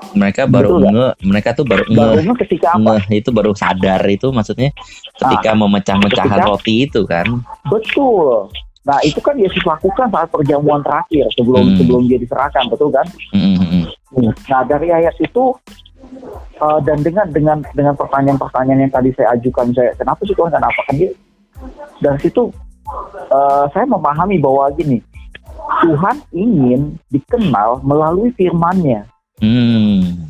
Mereka 0.09 0.49
baru 0.49 0.81
nge, 0.81 1.21
mereka 1.21 1.53
tuh 1.53 1.67
baru, 1.69 1.85
baru 1.85 2.33
nge, 2.33 2.35
ketika 2.47 2.73
apa? 2.73 2.97
Nge, 3.05 3.21
itu 3.21 3.29
baru 3.29 3.51
sadar 3.53 4.01
itu 4.09 4.27
maksudnya 4.33 4.73
ketika 5.13 5.53
nah, 5.53 5.67
memecah-mecahkan 5.67 6.39
roti 6.49 6.89
itu 6.89 7.05
kan. 7.05 7.27
Betul. 7.69 8.49
Nah 8.87 8.97
itu 9.03 9.19
kan 9.19 9.35
Yesus 9.35 9.59
lakukan 9.67 10.07
saat 10.07 10.31
perjamuan 10.31 10.79
terakhir 10.79 11.27
sebelum 11.35 11.75
hmm. 11.75 11.77
sebelum 11.83 12.01
dia 12.07 12.19
diserahkan, 12.19 12.63
betul 12.71 12.89
kan? 12.89 13.05
Hmm. 13.35 13.85
Nah 14.47 14.61
dari 14.63 14.89
ayat 14.89 15.15
itu 15.19 15.51
uh, 16.63 16.79
dan 16.81 17.03
dengan 17.03 17.27
dengan 17.29 17.57
dengan 17.75 17.93
pertanyaan-pertanyaan 17.99 18.87
yang 18.87 18.93
tadi 18.93 19.11
saya 19.19 19.35
ajukan, 19.35 19.75
saya 19.75 19.91
kenapa 19.99 20.23
sih 20.23 20.35
Tuhan 20.35 20.51
kenapa 20.55 20.79
kan 20.87 20.95
dia? 20.95 21.11
Dari 21.99 22.19
situ 22.23 22.49
uh, 23.29 23.65
saya 23.75 23.83
memahami 23.83 24.39
bahwa 24.39 24.71
gini, 24.73 25.03
Tuhan 25.83 26.15
ingin 26.31 26.95
dikenal 27.11 27.83
melalui 27.83 28.31
firman-Nya. 28.39 29.03
Hmm. 29.39 30.29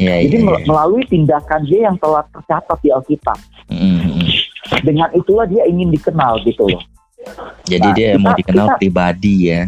Ya, 0.00 0.16
Jadi 0.24 0.40
ya, 0.40 0.56
ya. 0.56 0.64
melalui 0.64 1.04
tindakan 1.04 1.60
dia 1.68 1.92
yang 1.92 1.96
telah 2.00 2.24
tercatat 2.32 2.78
di 2.80 2.88
Alkitab. 2.88 3.36
Hmm. 3.68 3.99
Dengan 4.80 5.10
itulah 5.12 5.46
dia 5.50 5.66
ingin 5.66 5.90
dikenal 5.90 6.42
gitu 6.46 6.70
loh. 6.70 6.82
Jadi 7.66 7.88
nah, 7.90 7.94
dia 7.96 8.08
kita, 8.14 8.22
mau 8.22 8.32
dikenal 8.32 8.66
kita, 8.66 8.78
pribadi 8.80 9.34
ya. 9.50 9.60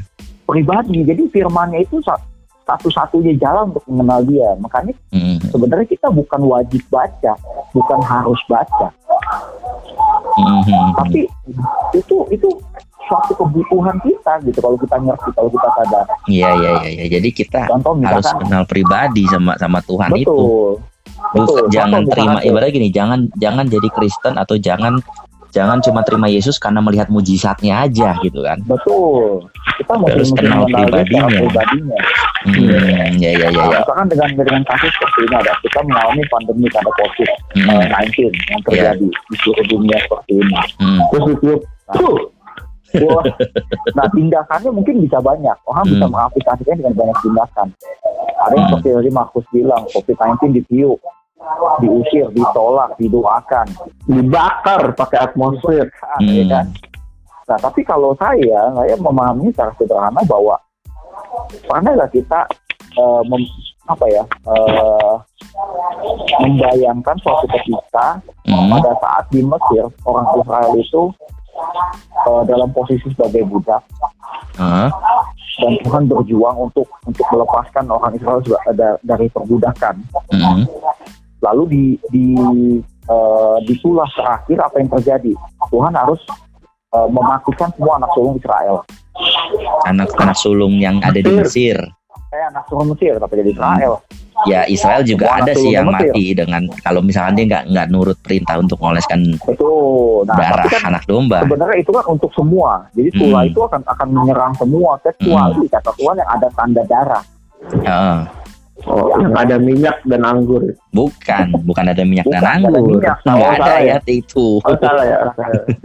Pribadi. 0.46 0.98
Jadi 1.04 1.22
firmannya 1.28 1.84
itu 1.84 2.00
satu-satunya 2.64 3.36
jalan 3.38 3.74
untuk 3.74 3.84
mengenal 3.90 4.20
dia. 4.24 4.56
Makanya 4.58 4.94
hmm. 5.12 5.52
sebenarnya 5.52 5.86
kita 5.86 6.08
bukan 6.08 6.40
wajib 6.48 6.82
baca, 6.88 7.34
bukan 7.76 8.00
harus 8.02 8.40
baca. 8.48 8.88
Hmm. 10.32 10.96
Tapi 10.96 11.28
itu 11.92 12.16
itu 12.32 12.48
suatu 13.12 13.32
kebutuhan 13.36 13.98
kita 14.00 14.40
gitu 14.48 14.58
kalau 14.64 14.78
kita 14.80 14.96
ngerti 14.96 15.28
kalau 15.36 15.50
kita 15.52 15.68
sadar. 15.76 16.04
Iya 16.30 16.50
iya 16.56 16.70
iya 16.88 17.04
ya. 17.04 17.06
jadi 17.18 17.28
kita 17.28 17.60
Contoh, 17.68 17.92
misalkan, 17.98 18.16
harus 18.16 18.30
kenal 18.40 18.62
pribadi 18.64 19.24
sama 19.28 19.52
sama 19.60 19.78
Tuhan 19.84 20.10
betul, 20.14 20.22
itu. 20.22 20.32
Betul. 20.32 20.91
Jangan 21.72 22.02
Contoh, 22.04 22.12
terima 22.12 22.38
ibarat 22.44 22.68
gini, 22.74 22.88
jangan 22.92 23.30
jangan 23.38 23.64
jadi 23.70 23.88
Kristen 23.92 24.34
atau 24.36 24.56
jangan 24.60 25.00
jangan 25.52 25.78
cuma 25.84 26.00
terima 26.00 26.26
Yesus 26.32 26.56
karena 26.56 26.80
melihat 26.80 27.12
mujizatnya 27.12 27.84
aja 27.84 28.16
gitu 28.24 28.40
kan. 28.40 28.58
Betul. 28.64 29.46
Kita 29.78 29.94
harus 30.00 30.32
kenal 30.32 30.64
pribadinya. 30.64 31.28
pribadinya. 31.28 32.00
Hmm, 32.42 33.20
ya 33.20 33.30
ya 33.36 33.48
ya. 33.52 33.62
ya. 33.68 33.78
Misalkan 33.84 34.08
dengan 34.08 34.30
dengan 34.34 34.62
kasus 34.66 34.90
seperti 34.96 35.28
ini 35.28 35.34
ada 35.36 35.52
kita 35.60 35.80
mengalami 35.84 36.24
pandemi 36.32 36.66
pada 36.72 36.90
COVID 36.90 37.30
hmm. 37.54 37.68
uh, 37.68 37.84
19 38.08 38.32
yang 38.32 38.60
terjadi 38.66 39.06
yeah. 39.06 39.28
di 39.28 39.36
seluruh 39.44 39.66
dunia 39.68 39.96
seperti 40.00 40.32
ini. 40.40 40.60
Hmm. 40.80 41.00
Terus 41.12 41.24
itu, 41.36 41.52
nah, 42.98 43.24
nah 43.96 44.06
tindakannya 44.12 44.70
mungkin 44.72 45.00
bisa 45.00 45.18
banyak 45.22 45.56
orang 45.64 45.84
hmm. 45.88 45.92
bisa 45.96 46.06
mengaplikasikan 46.08 46.76
dengan 46.80 46.94
banyak 46.96 47.18
tindakan 47.24 47.68
ada 48.42 48.52
yang 48.52 48.66
hmm. 48.66 48.72
seperti 48.74 48.88
tadi 48.98 49.10
Markus 49.14 49.46
bilang 49.54 49.82
COVID-19 49.90 50.40
ditiup 50.62 51.00
diusir, 51.82 52.30
ditolak, 52.30 52.94
didoakan, 53.02 53.66
dibakar 54.06 54.94
pakai 54.94 55.26
atmosfer, 55.26 55.90
hmm. 55.90 56.30
ya 56.30 56.44
kan? 56.46 56.66
Nah, 57.50 57.58
tapi 57.58 57.82
kalau 57.82 58.14
saya, 58.14 58.70
saya 58.70 58.94
memahami 58.94 59.50
secara 59.50 59.74
sederhana 59.74 60.22
bahwa 60.22 60.54
pernahlah 61.66 62.08
kita 62.08 62.46
uh, 62.96 63.22
mem, 63.26 63.42
apa 63.90 64.06
ya 64.06 64.24
uh, 64.46 65.18
membayangkan 66.38 67.16
suatu 67.18 67.50
ketika 67.50 68.22
hmm. 68.46 68.70
pada 68.70 68.92
saat 69.02 69.24
di 69.34 69.42
Mesir 69.42 69.90
orang 70.06 70.26
Israel 70.38 70.72
itu 70.78 71.02
uh, 72.26 72.42
dalam 72.46 72.70
posisi 72.72 73.08
sebagai 73.12 73.44
budak. 73.46 73.82
Uh. 74.60 74.88
dan 75.60 75.72
Tuhan 75.84 76.08
berjuang 76.08 76.56
untuk 76.68 76.88
untuk 77.04 77.26
melepaskan 77.28 77.84
orang 77.88 78.16
Israel 78.16 78.40
dari 79.04 79.28
perbudakan. 79.28 80.00
Mm-hmm. 80.32 80.64
Lalu 81.44 81.62
di 81.68 81.84
di 82.08 82.26
uh, 83.08 83.60
di 83.60 83.74
sulah 83.80 84.08
terakhir 84.16 84.58
apa 84.64 84.80
yang 84.80 84.90
terjadi? 84.96 85.32
Tuhan 85.68 85.92
harus 85.92 86.20
uh, 86.96 87.08
mematikan 87.08 87.68
semua 87.76 88.00
anak 88.00 88.10
sulung 88.16 88.34
Israel. 88.40 88.76
Anak-anak 89.88 90.36
sulung 90.40 90.74
yang 90.80 91.04
ada 91.04 91.20
di 91.20 91.32
Mesir. 91.32 91.76
Saya 92.32 92.48
anak 92.48 92.64
sulung 92.72 92.96
Mesir 92.96 93.20
tapi 93.20 93.44
jadi 93.44 93.52
Israel. 93.52 94.00
Ya 94.48 94.66
Israel 94.66 95.06
juga 95.06 95.38
ada 95.38 95.52
sih 95.54 95.70
yang 95.70 95.86
mati 95.86 96.34
dengan 96.34 96.66
kalau 96.82 96.98
misalkan 96.98 97.38
dia 97.38 97.46
nggak 97.46 97.64
nggak 97.70 97.86
nurut 97.94 98.18
perintah 98.18 98.58
untuk 98.58 98.78
mengoleskan 98.82 99.38
Betul. 99.38 100.26
Nah, 100.26 100.36
darah 100.38 100.66
kan 100.66 100.82
anak 100.94 101.04
domba. 101.06 101.46
Sebenarnya 101.46 101.78
itu 101.78 101.90
kan 101.94 102.04
untuk 102.10 102.30
semua. 102.34 102.86
Jadi 102.94 103.10
tulah 103.14 103.42
hmm. 103.46 103.50
itu 103.54 103.60
akan 103.62 103.80
akan 103.86 104.08
menyerang 104.10 104.52
semua 104.58 104.92
kecuali 105.02 105.66
hmm. 105.66 105.72
kata 105.72 105.90
Tuhan 105.94 106.16
yang 106.18 106.30
ada 106.30 106.48
tanda 106.54 106.82
darah. 106.86 107.24
Uh. 107.86 108.20
Oh, 108.82 109.14
yang 109.14 109.30
ada 109.38 109.62
minyak 109.62 110.02
dan 110.10 110.26
anggur. 110.26 110.74
Bukan, 110.90 111.54
bukan 111.62 111.84
ada 111.94 112.02
minyak 112.02 112.26
bukan, 112.26 112.42
dan 112.42 112.66
anggur. 112.66 112.98
Nggak 112.98 113.50
ada 113.62 113.74
ya 113.78 113.96
itu. 114.10 114.58
Oh, 114.58 114.74
salah 114.82 115.04
ya. 115.06 115.18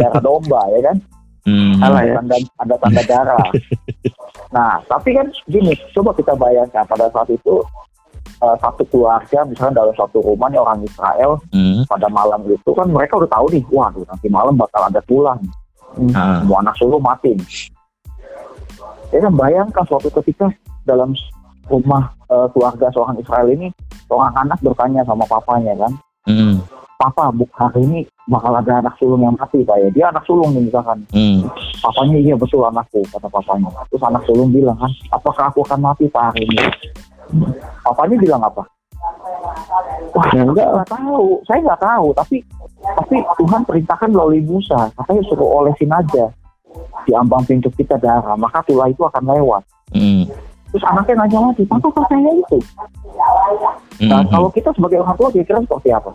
Darah 0.02 0.22
domba 0.24 0.62
ya 0.74 0.80
kan. 0.90 0.98
Hmm. 1.46 1.78
Salah 1.78 2.02
ya. 2.02 2.14
Tanda, 2.18 2.36
ada 2.42 2.76
tanda 2.82 3.02
darah. 3.06 3.48
nah, 4.56 4.82
tapi 4.90 5.14
kan 5.14 5.30
gini, 5.46 5.78
coba 5.94 6.12
kita 6.18 6.34
bayangkan 6.34 6.84
pada 6.90 7.06
saat 7.14 7.30
itu 7.30 7.62
uh, 8.42 8.58
satu 8.60 8.84
keluarga 8.90 9.46
misalnya 9.46 9.84
dalam 9.86 9.94
satu 9.96 10.22
rumah 10.22 10.48
nih 10.50 10.62
orang 10.62 10.80
Israel 10.84 11.42
hmm. 11.54 11.86
pada 11.88 12.08
malam 12.10 12.44
itu 12.48 12.72
kan 12.74 12.88
mereka 12.90 13.18
udah 13.20 13.30
tahu 13.30 13.46
nih, 13.54 13.64
waduh 13.70 14.06
nanti 14.06 14.28
malam 14.28 14.56
bakal 14.58 14.82
ada 14.86 15.02
tulang. 15.06 15.42
Hmm. 15.98 16.14
Semua 16.14 16.62
anak 16.62 16.76
sulung 16.78 17.02
mati. 17.02 17.34
Ya 19.10 19.24
kan 19.24 19.34
bayangkan 19.34 19.84
suatu 19.88 20.12
ketika 20.12 20.52
dalam 20.84 21.16
rumah 21.68 22.16
uh, 22.32 22.48
keluarga 22.52 22.88
seorang 22.92 23.20
Israel 23.20 23.48
ini 23.52 23.68
seorang 24.08 24.32
anak 24.40 24.60
bertanya 24.64 25.04
sama 25.04 25.28
papanya 25.28 25.76
kan 25.76 25.92
mm. 26.28 26.56
Papa 26.98 27.30
buk 27.30 27.54
hari 27.54 27.86
ini 27.86 28.00
bakal 28.26 28.58
ada 28.58 28.82
anak 28.82 28.98
sulung 28.98 29.22
yang 29.22 29.38
mati 29.38 29.62
pak 29.62 29.78
ya. 29.78 29.90
Dia 29.94 30.06
anak 30.10 30.26
sulung 30.26 30.50
nih 30.58 30.66
misalkan. 30.66 30.98
Mm. 31.14 31.46
papanya 31.78 32.18
iya 32.18 32.34
betul 32.34 32.66
anakku 32.66 33.06
kata 33.14 33.30
papanya. 33.30 33.70
Terus 33.94 34.02
anak 34.02 34.26
sulung 34.26 34.50
bilang 34.50 34.74
kan 34.82 34.90
apakah 35.14 35.54
aku 35.54 35.62
akan 35.62 35.80
mati 35.86 36.10
pak 36.10 36.34
hari 36.34 36.50
ini? 36.50 36.58
Papanya 37.86 38.18
bilang 38.18 38.42
apa? 38.42 38.66
Wah, 40.18 40.28
ya 40.34 40.42
enggak 40.42 40.68
nggak 40.74 40.90
tahu. 40.90 41.38
Saya 41.46 41.60
nggak 41.62 41.82
tahu, 41.86 42.08
tapi 42.18 42.36
tapi 42.82 43.16
Tuhan 43.46 43.62
perintahkan 43.62 44.10
melalui 44.10 44.42
Musa, 44.42 44.90
katanya 44.98 45.22
suruh 45.30 45.62
olesin 45.62 45.94
aja 45.94 46.34
di 47.06 47.14
ambang 47.14 47.46
pintu 47.46 47.70
kita 47.78 48.02
darah, 48.02 48.34
maka 48.34 48.66
tulah 48.66 48.90
itu 48.90 49.06
akan 49.06 49.24
lewat. 49.38 49.64
Mm 49.94 50.47
terus 50.78 50.94
anaknya 50.94 51.26
nanya 51.26 51.40
lagi 51.50 51.64
papa 51.66 51.90
percaya 51.90 52.30
itu? 52.38 52.58
Nah 54.06 54.22
mm-hmm. 54.22 54.30
kalau 54.30 54.50
kita 54.54 54.70
sebagai 54.78 55.02
orang 55.02 55.18
tua 55.18 55.34
kira-kira 55.34 55.58
seperti 55.66 55.90
apa? 55.90 56.10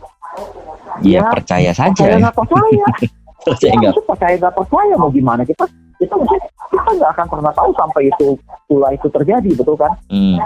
Ya, 1.02 1.18
ya 1.18 1.22
percaya 1.34 1.70
saja. 1.74 1.90
Percaya 1.98 2.16
nggak 2.22 2.36
percaya? 2.38 2.86
Percaya 3.42 3.74
nggak? 3.74 3.94
percaya 4.06 4.34
nggak 4.38 4.54
percaya 4.54 4.94
mau 4.94 5.10
gimana? 5.10 5.42
Kita 5.42 5.66
kita 5.98 6.14
mungkin 6.14 6.38
kita 6.70 6.90
nggak 6.94 7.10
akan 7.10 7.26
pernah 7.26 7.52
tahu 7.58 7.70
sampai 7.74 8.02
itu 8.06 8.38
pula 8.70 8.94
itu 8.94 9.06
terjadi 9.10 9.50
betul 9.58 9.74
kan? 9.74 9.90
Mm. 10.06 10.38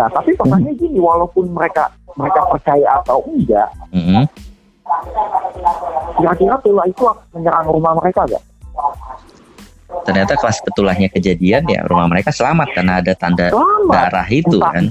nah 0.00 0.08
tapi 0.08 0.32
pertanyaannya 0.36 0.72
gini 0.76 0.96
walaupun 1.00 1.52
mereka 1.52 1.92
mereka 2.16 2.48
percaya 2.48 3.00
atau 3.00 3.20
enggak 3.28 3.68
mm-hmm. 3.92 4.24
kira-kira 6.16 6.56
pula 6.64 6.84
itu 6.88 7.04
menyerang 7.36 7.68
rumah 7.68 7.92
mereka 7.96 8.24
gak? 8.28 8.44
Ternyata 10.06 10.34
kelas 10.38 10.58
betulahnya 10.62 11.08
kejadian 11.10 11.62
ya 11.66 11.80
rumah 11.86 12.06
mereka 12.10 12.34
selamat 12.34 12.74
karena 12.74 12.98
ada 13.02 13.12
tanda 13.14 13.50
selamat. 13.50 13.90
darah 13.90 14.28
itu 14.30 14.58
entah, 14.58 14.72
kan 14.74 14.84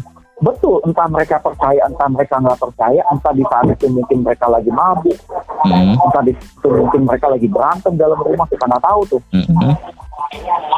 betul 0.43 0.77
entah 0.83 1.07
mereka 1.07 1.35
percaya 1.39 1.81
entah 1.87 2.07
mereka 2.11 2.35
nggak 2.43 2.59
percaya 2.59 3.01
entah 3.07 3.33
di 3.35 3.43
saat 3.47 3.65
itu 3.71 3.85
mungkin 3.87 4.17
mereka 4.23 4.45
lagi 4.51 4.71
mabuk 4.71 5.15
hmm. 5.63 5.95
entah 5.99 6.23
di 6.23 6.33
itu 6.35 6.67
mungkin 6.67 7.01
mereka 7.07 7.31
lagi 7.31 7.47
berantem 7.47 7.93
dalam 7.95 8.19
rumah 8.19 8.47
kita 8.51 8.67
nggak 8.67 8.83
tahu 8.83 9.01
tuh 9.07 9.21
hmm. 9.31 9.73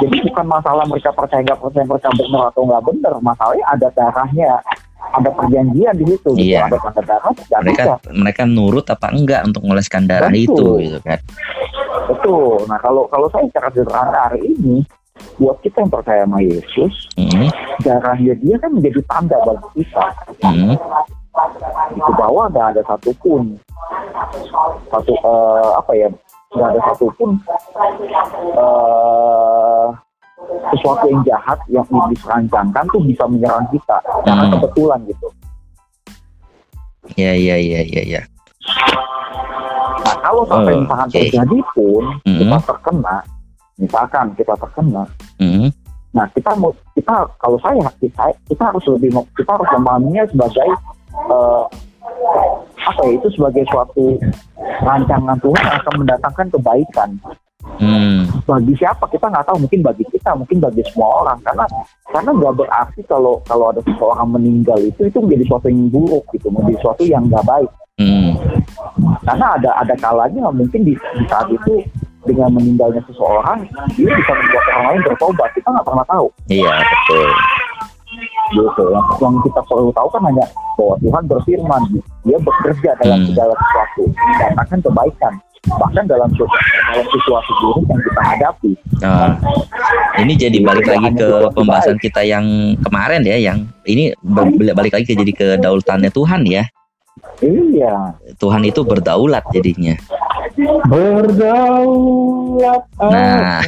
jadi 0.05 0.18
bukan 0.30 0.45
masalah 0.45 0.86
mereka 0.86 1.09
percaya 1.13 1.41
nggak 1.41 1.59
percaya 1.61 1.86
mereka 1.89 2.09
benar 2.13 2.43
atau 2.53 2.61
nggak 2.70 2.84
benar 2.86 3.13
masalahnya 3.22 3.65
ada 3.74 3.88
darahnya 3.97 4.49
ada 4.97 5.30
perjanjian 5.32 5.93
di 5.97 6.05
situ 6.05 6.30
gitu. 6.36 6.41
iya. 6.53 6.68
gitu. 6.68 6.78
ada 6.84 7.01
darah 7.01 7.34
mereka 7.63 7.84
bisa. 7.97 8.09
mereka 8.13 8.41
nurut 8.45 8.86
apa 8.89 9.07
enggak 9.09 9.41
untuk 9.47 9.61
mengoleskan 9.65 10.03
darah 10.05 10.30
Betul. 10.30 10.45
itu 10.45 10.68
gitu 10.89 10.99
kan 11.01 11.20
Betul. 12.05 12.69
Nah 12.69 12.77
kalau 12.77 13.09
kalau 13.09 13.27
saya 13.33 13.49
secara 13.49 13.67
sederhana 13.73 14.19
hari 14.29 14.53
ini 14.53 14.85
buat 15.41 15.57
kita 15.65 15.81
yang 15.81 15.91
percaya 15.91 16.21
sama 16.25 16.39
Yesus, 16.45 16.93
mm. 17.17 17.49
darahnya 17.81 18.33
dia 18.37 18.55
kan 18.61 18.71
menjadi 18.73 19.01
tanda 19.09 19.37
bagi 19.41 19.67
kita. 19.81 20.05
Mm. 20.45 20.77
Itu 21.97 22.11
bahwa 22.17 22.49
nggak 22.53 22.67
ada 22.77 22.81
satupun 22.85 23.57
satu 24.89 25.13
uh, 25.21 25.77
apa 25.77 25.91
ya 25.93 26.09
nggak 26.57 26.69
ada 26.73 26.81
satupun 26.93 27.37
uh, 28.57 29.87
sesuatu 30.73 31.05
yang 31.09 31.21
jahat 31.25 31.59
yang 31.69 31.85
iblis 31.85 32.21
rancangkan 32.25 32.85
tuh 32.89 33.01
bisa 33.05 33.23
menyerang 33.29 33.65
kita 33.73 33.97
karena 34.25 34.43
mm. 34.45 34.51
kebetulan 34.57 34.99
gitu. 35.09 35.27
Ya 37.15 37.33
ya 37.33 37.55
ya 37.55 37.81
ya 37.87 38.03
ya. 38.03 38.21
Nah 40.03 40.15
kalau 40.24 40.43
sampai 40.47 40.74
uh, 40.76 40.80
misalkan 40.84 41.07
okay. 41.09 41.22
terjadi 41.28 41.57
pun 41.72 42.03
mm-hmm. 42.24 42.39
kita 42.43 42.57
terkena, 42.68 43.15
misalkan 43.80 44.26
kita 44.36 44.53
terkena, 44.59 45.03
mm-hmm. 45.39 45.70
nah 46.11 46.26
kita 46.36 46.51
mau 46.59 46.72
kita 46.95 47.15
kalau 47.39 47.57
saya 47.63 47.88
kita, 47.99 48.24
kita 48.47 48.63
harus 48.68 48.84
lebih 48.91 49.09
kita 49.36 49.51
harus 49.55 49.70
memahaminya 49.76 50.24
sebagai 50.32 50.70
uh, 51.32 51.65
apa 52.88 53.01
ya 53.03 53.11
itu 53.20 53.28
sebagai 53.36 53.63
suatu 53.68 54.15
rancangan 54.82 55.38
Tuhan 55.43 55.63
yang 55.63 55.78
akan 55.84 55.95
mendatangkan 56.01 56.47
kebaikan. 56.55 57.09
Hmm. 57.78 58.24
Bagi 58.47 58.74
siapa 58.80 59.05
kita 59.11 59.28
nggak 59.28 59.43
tahu, 59.43 59.68
mungkin 59.68 59.84
bagi 59.84 60.07
kita, 60.07 60.32
mungkin 60.39 60.63
bagi 60.63 60.82
semua 60.88 61.22
orang, 61.22 61.38
karena 61.43 61.65
karena 62.09 62.32
nggak 62.32 62.55
berarti 62.63 63.01
kalau 63.05 63.43
kalau 63.43 63.76
ada 63.76 63.84
seseorang 63.84 64.30
meninggal 64.32 64.80
itu 64.80 65.03
itu 65.03 65.20
menjadi 65.20 65.43
sesuatu 65.51 65.68
yang 65.68 65.91
buruk 65.91 66.24
gitu, 66.32 66.47
menjadi 66.47 66.76
sesuatu 66.80 67.03
yang 67.03 67.24
nggak 67.28 67.43
baik. 67.43 67.72
Hmm. 67.99 68.39
Karena 69.28 69.45
ada 69.59 69.70
ada 69.84 69.95
kalanya 69.99 70.47
mungkin 70.49 70.88
di, 70.88 70.95
di 70.95 71.24
saat 71.28 71.51
itu 71.51 71.84
dengan 72.24 72.55
meninggalnya 72.55 73.03
seseorang 73.07 73.68
dia 73.95 74.11
bisa 74.11 74.32
membuat 74.36 74.65
orang 74.72 74.86
lain 74.91 75.01
bertobat 75.07 75.49
kita 75.55 75.68
nggak 75.68 75.88
pernah 75.88 76.05
tahu. 76.07 76.28
Iya 76.47 76.74
betul. 76.82 77.30
Gitu. 78.53 78.83
Yang, 78.93 79.05
yang 79.19 79.35
kita 79.43 79.61
perlu 79.67 79.91
tahu 79.91 80.07
kan 80.11 80.21
hanya 80.27 80.45
bahwa 80.79 80.95
Tuhan 81.03 81.23
berfirman, 81.27 81.81
dia 82.23 82.37
bekerja 82.39 82.91
dalam 83.03 83.19
hmm. 83.23 83.27
segala 83.33 83.53
sesuatu, 83.55 84.03
akan 84.55 84.79
kebaikan 84.83 85.33
bahkan 85.75 86.05
dalam 86.07 86.29
dalam 86.31 87.05
situasi 87.11 87.51
buruk 87.59 87.83
yang 87.91 87.99
kita 87.99 88.21
hadapi. 88.23 88.71
Nah, 89.03 89.35
ini 90.23 90.33
jadi 90.39 90.57
balik 90.63 90.87
lagi 90.87 91.09
ke 91.11 91.27
pembahasan 91.51 91.97
kita 91.99 92.23
yang 92.23 92.45
kemarin 92.79 93.21
ya, 93.27 93.35
yang 93.35 93.67
ini 93.83 94.15
balik 94.71 94.95
lagi 94.95 95.05
ke 95.11 95.15
jadi 95.19 95.33
ke 95.35 95.47
daulatannya 95.59 96.07
Tuhan 96.07 96.47
ya. 96.47 96.63
Iya. 97.41 98.18
Tuhan 98.41 98.65
itu 98.65 98.82
berdaulat 98.82 99.45
jadinya. 99.53 99.93
Berdaulat. 100.89 102.82
Nah, 102.97 103.61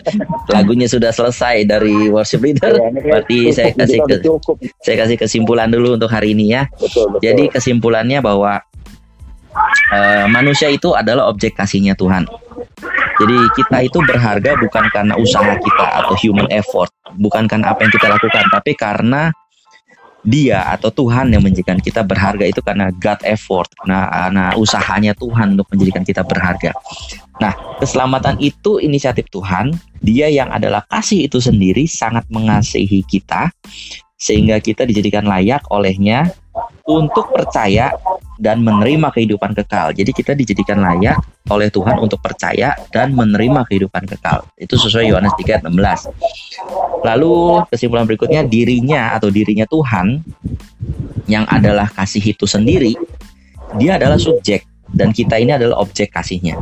lagunya 0.54 0.88
sudah 0.88 1.12
selesai 1.12 1.68
dari 1.68 2.08
worship 2.08 2.40
leader. 2.40 2.80
Ya, 2.80 2.88
Berarti 2.90 3.52
saya 3.52 3.76
kasih 3.76 4.00
ke, 4.08 4.24
saya 4.80 4.96
kasih 5.04 5.16
kesimpulan 5.20 5.68
dulu 5.68 6.00
untuk 6.00 6.08
hari 6.08 6.32
ini 6.32 6.56
ya. 6.56 6.64
Betul, 6.80 7.12
betul. 7.12 7.20
Jadi 7.20 7.44
kesimpulannya 7.52 8.24
bahwa 8.24 8.64
uh, 9.92 10.26
manusia 10.32 10.72
itu 10.72 10.96
adalah 10.96 11.28
objek 11.28 11.56
kasihnya 11.60 11.92
Tuhan. 11.98 12.24
Jadi 13.20 13.36
kita 13.52 13.84
itu 13.84 14.00
berharga 14.00 14.56
bukan 14.56 14.84
karena 14.88 15.12
usaha 15.20 15.52
kita 15.60 15.86
atau 16.00 16.16
human 16.16 16.48
effort, 16.48 16.88
bukan 17.20 17.44
karena 17.44 17.76
apa 17.76 17.84
yang 17.84 17.92
kita 17.92 18.08
lakukan, 18.08 18.48
tapi 18.48 18.72
karena 18.72 19.28
dia 20.20 20.64
atau 20.68 20.92
Tuhan 20.92 21.32
yang 21.32 21.40
menjadikan 21.40 21.80
kita 21.80 22.04
berharga 22.04 22.44
itu 22.44 22.60
karena 22.60 22.92
God 23.00 23.20
effort, 23.24 23.68
karena, 23.80 24.08
karena 24.08 24.44
usahanya 24.56 25.12
Tuhan 25.16 25.56
untuk 25.56 25.68
menjadikan 25.72 26.04
kita 26.04 26.22
berharga. 26.24 26.76
Nah, 27.40 27.56
keselamatan 27.80 28.36
itu 28.40 28.76
inisiatif 28.80 29.28
Tuhan, 29.32 29.72
dia 30.04 30.28
yang 30.28 30.52
adalah 30.52 30.84
kasih 30.92 31.24
itu 31.24 31.40
sendiri 31.40 31.88
sangat 31.88 32.28
mengasihi 32.28 33.00
kita, 33.08 33.48
sehingga 34.20 34.60
kita 34.60 34.84
dijadikan 34.84 35.24
layak 35.24 35.64
olehnya 35.72 36.28
untuk 36.86 37.30
percaya 37.30 37.94
dan 38.40 38.64
menerima 38.64 39.12
kehidupan 39.12 39.52
kekal. 39.52 39.92
Jadi 39.92 40.10
kita 40.16 40.32
dijadikan 40.32 40.80
layak 40.80 41.20
oleh 41.52 41.68
Tuhan 41.68 42.00
untuk 42.00 42.18
percaya 42.24 42.72
dan 42.88 43.12
menerima 43.12 43.68
kehidupan 43.68 44.08
kekal. 44.08 44.48
Itu 44.56 44.80
sesuai 44.80 45.12
Yohanes 45.12 45.36
3 45.36 45.60
16. 45.68 47.04
Lalu 47.04 47.34
kesimpulan 47.68 48.08
berikutnya 48.08 48.42
dirinya 48.48 49.12
atau 49.12 49.28
dirinya 49.28 49.68
Tuhan 49.68 50.24
yang 51.28 51.44
adalah 51.46 51.86
kasih 51.92 52.32
itu 52.34 52.48
sendiri, 52.48 52.96
dia 53.76 54.00
adalah 54.00 54.16
subjek 54.16 54.66
dan 54.90 55.14
kita 55.14 55.38
ini 55.38 55.54
adalah 55.54 55.84
objek 55.84 56.10
kasihnya. 56.10 56.58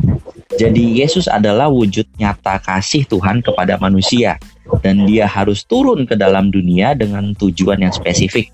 Jadi 0.58 0.98
Yesus 1.00 1.30
adalah 1.30 1.70
wujud 1.70 2.04
nyata 2.18 2.58
kasih 2.58 3.06
Tuhan 3.06 3.40
kepada 3.40 3.78
manusia 3.78 4.36
dan 4.84 5.08
dia 5.08 5.24
harus 5.24 5.64
turun 5.64 6.04
ke 6.04 6.14
dalam 6.14 6.52
dunia 6.52 6.92
dengan 6.94 7.32
tujuan 7.36 7.80
yang 7.80 7.92
spesifik 7.94 8.52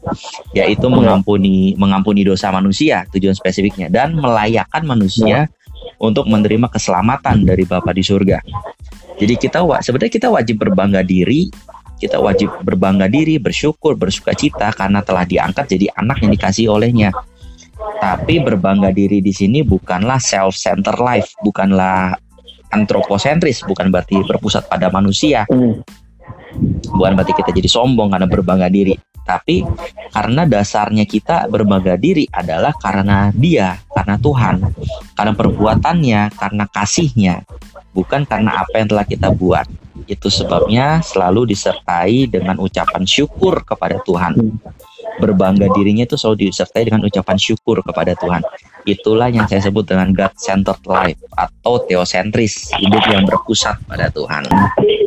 yaitu 0.56 0.86
mengampuni 0.86 1.74
mengampuni 1.74 2.22
dosa 2.22 2.48
manusia 2.54 3.04
tujuan 3.10 3.34
spesifiknya 3.34 3.90
dan 3.90 4.16
melayakkan 4.16 4.86
manusia 4.86 5.50
untuk 6.00 6.26
menerima 6.26 6.70
keselamatan 6.72 7.44
dari 7.44 7.64
Bapa 7.68 7.92
di 7.94 8.02
surga. 8.02 8.40
Jadi 9.14 9.34
kita 9.38 9.62
sebenarnya 9.62 10.12
kita 10.12 10.28
wajib 10.32 10.56
berbangga 10.58 11.06
diri, 11.06 11.46
kita 12.02 12.18
wajib 12.18 12.50
berbangga 12.66 13.06
diri, 13.06 13.38
bersyukur, 13.38 13.94
bersuka 13.94 14.34
cita 14.34 14.74
karena 14.74 15.00
telah 15.06 15.22
diangkat 15.22 15.70
jadi 15.70 15.86
anak 15.94 16.24
yang 16.26 16.34
dikasih 16.34 16.66
olehnya. 16.68 17.14
Tapi 18.02 18.42
berbangga 18.42 18.90
diri 18.90 19.22
di 19.22 19.30
sini 19.30 19.62
bukanlah 19.62 20.18
self-center 20.18 20.98
life, 20.98 21.30
bukanlah 21.46 22.18
antroposentris, 22.74 23.62
bukan 23.62 23.94
berarti 23.94 24.18
berpusat 24.26 24.66
pada 24.66 24.90
manusia. 24.90 25.46
Bukan 26.94 27.12
berarti 27.18 27.34
kita 27.34 27.50
jadi 27.50 27.66
sombong 27.66 28.14
karena 28.14 28.30
berbangga 28.30 28.70
diri, 28.70 28.94
tapi 29.26 29.66
karena 30.14 30.46
dasarnya 30.46 31.08
kita 31.08 31.50
berbangga 31.50 31.98
diri 31.98 32.28
adalah 32.30 32.70
karena 32.76 33.34
Dia, 33.34 33.74
karena 33.90 34.20
Tuhan, 34.20 34.62
karena 35.18 35.32
perbuatannya, 35.34 36.20
karena 36.38 36.64
kasihnya, 36.70 37.42
bukan 37.90 38.22
karena 38.28 38.62
apa 38.62 38.74
yang 38.78 38.88
telah 38.92 39.06
kita 39.08 39.32
buat. 39.34 39.66
Itu 40.04 40.28
sebabnya 40.28 41.00
selalu 41.00 41.56
disertai 41.56 42.28
dengan 42.28 42.60
ucapan 42.60 43.08
syukur 43.08 43.64
kepada 43.64 43.98
Tuhan. 44.04 44.36
Berbangga 45.22 45.70
dirinya 45.72 46.02
itu 46.02 46.18
selalu 46.18 46.50
disertai 46.50 46.90
dengan 46.90 47.06
ucapan 47.06 47.38
syukur 47.38 47.80
kepada 47.84 48.18
Tuhan. 48.18 48.42
Itulah 48.84 49.30
yang 49.30 49.46
saya 49.46 49.64
sebut 49.64 49.86
dengan 49.86 50.10
God-centered 50.12 50.82
life 50.84 51.20
atau 51.38 51.80
teosentris, 51.86 52.74
hidup 52.76 53.04
yang 53.08 53.24
berpusat 53.24 53.78
pada 53.86 54.10
Tuhan. 54.10 54.44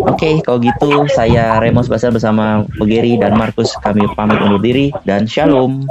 Oke, 0.08 0.16
okay, 0.16 0.34
kalau 0.40 0.64
gitu 0.64 1.06
saya 1.12 1.60
Remos 1.60 1.92
Basar 1.92 2.16
bersama 2.16 2.64
Pegiri 2.80 3.20
dan 3.20 3.36
Markus 3.36 3.76
kami 3.84 4.08
pamit 4.16 4.40
undur 4.40 4.64
diri 4.64 4.90
dan 5.04 5.28
shalom. 5.28 5.84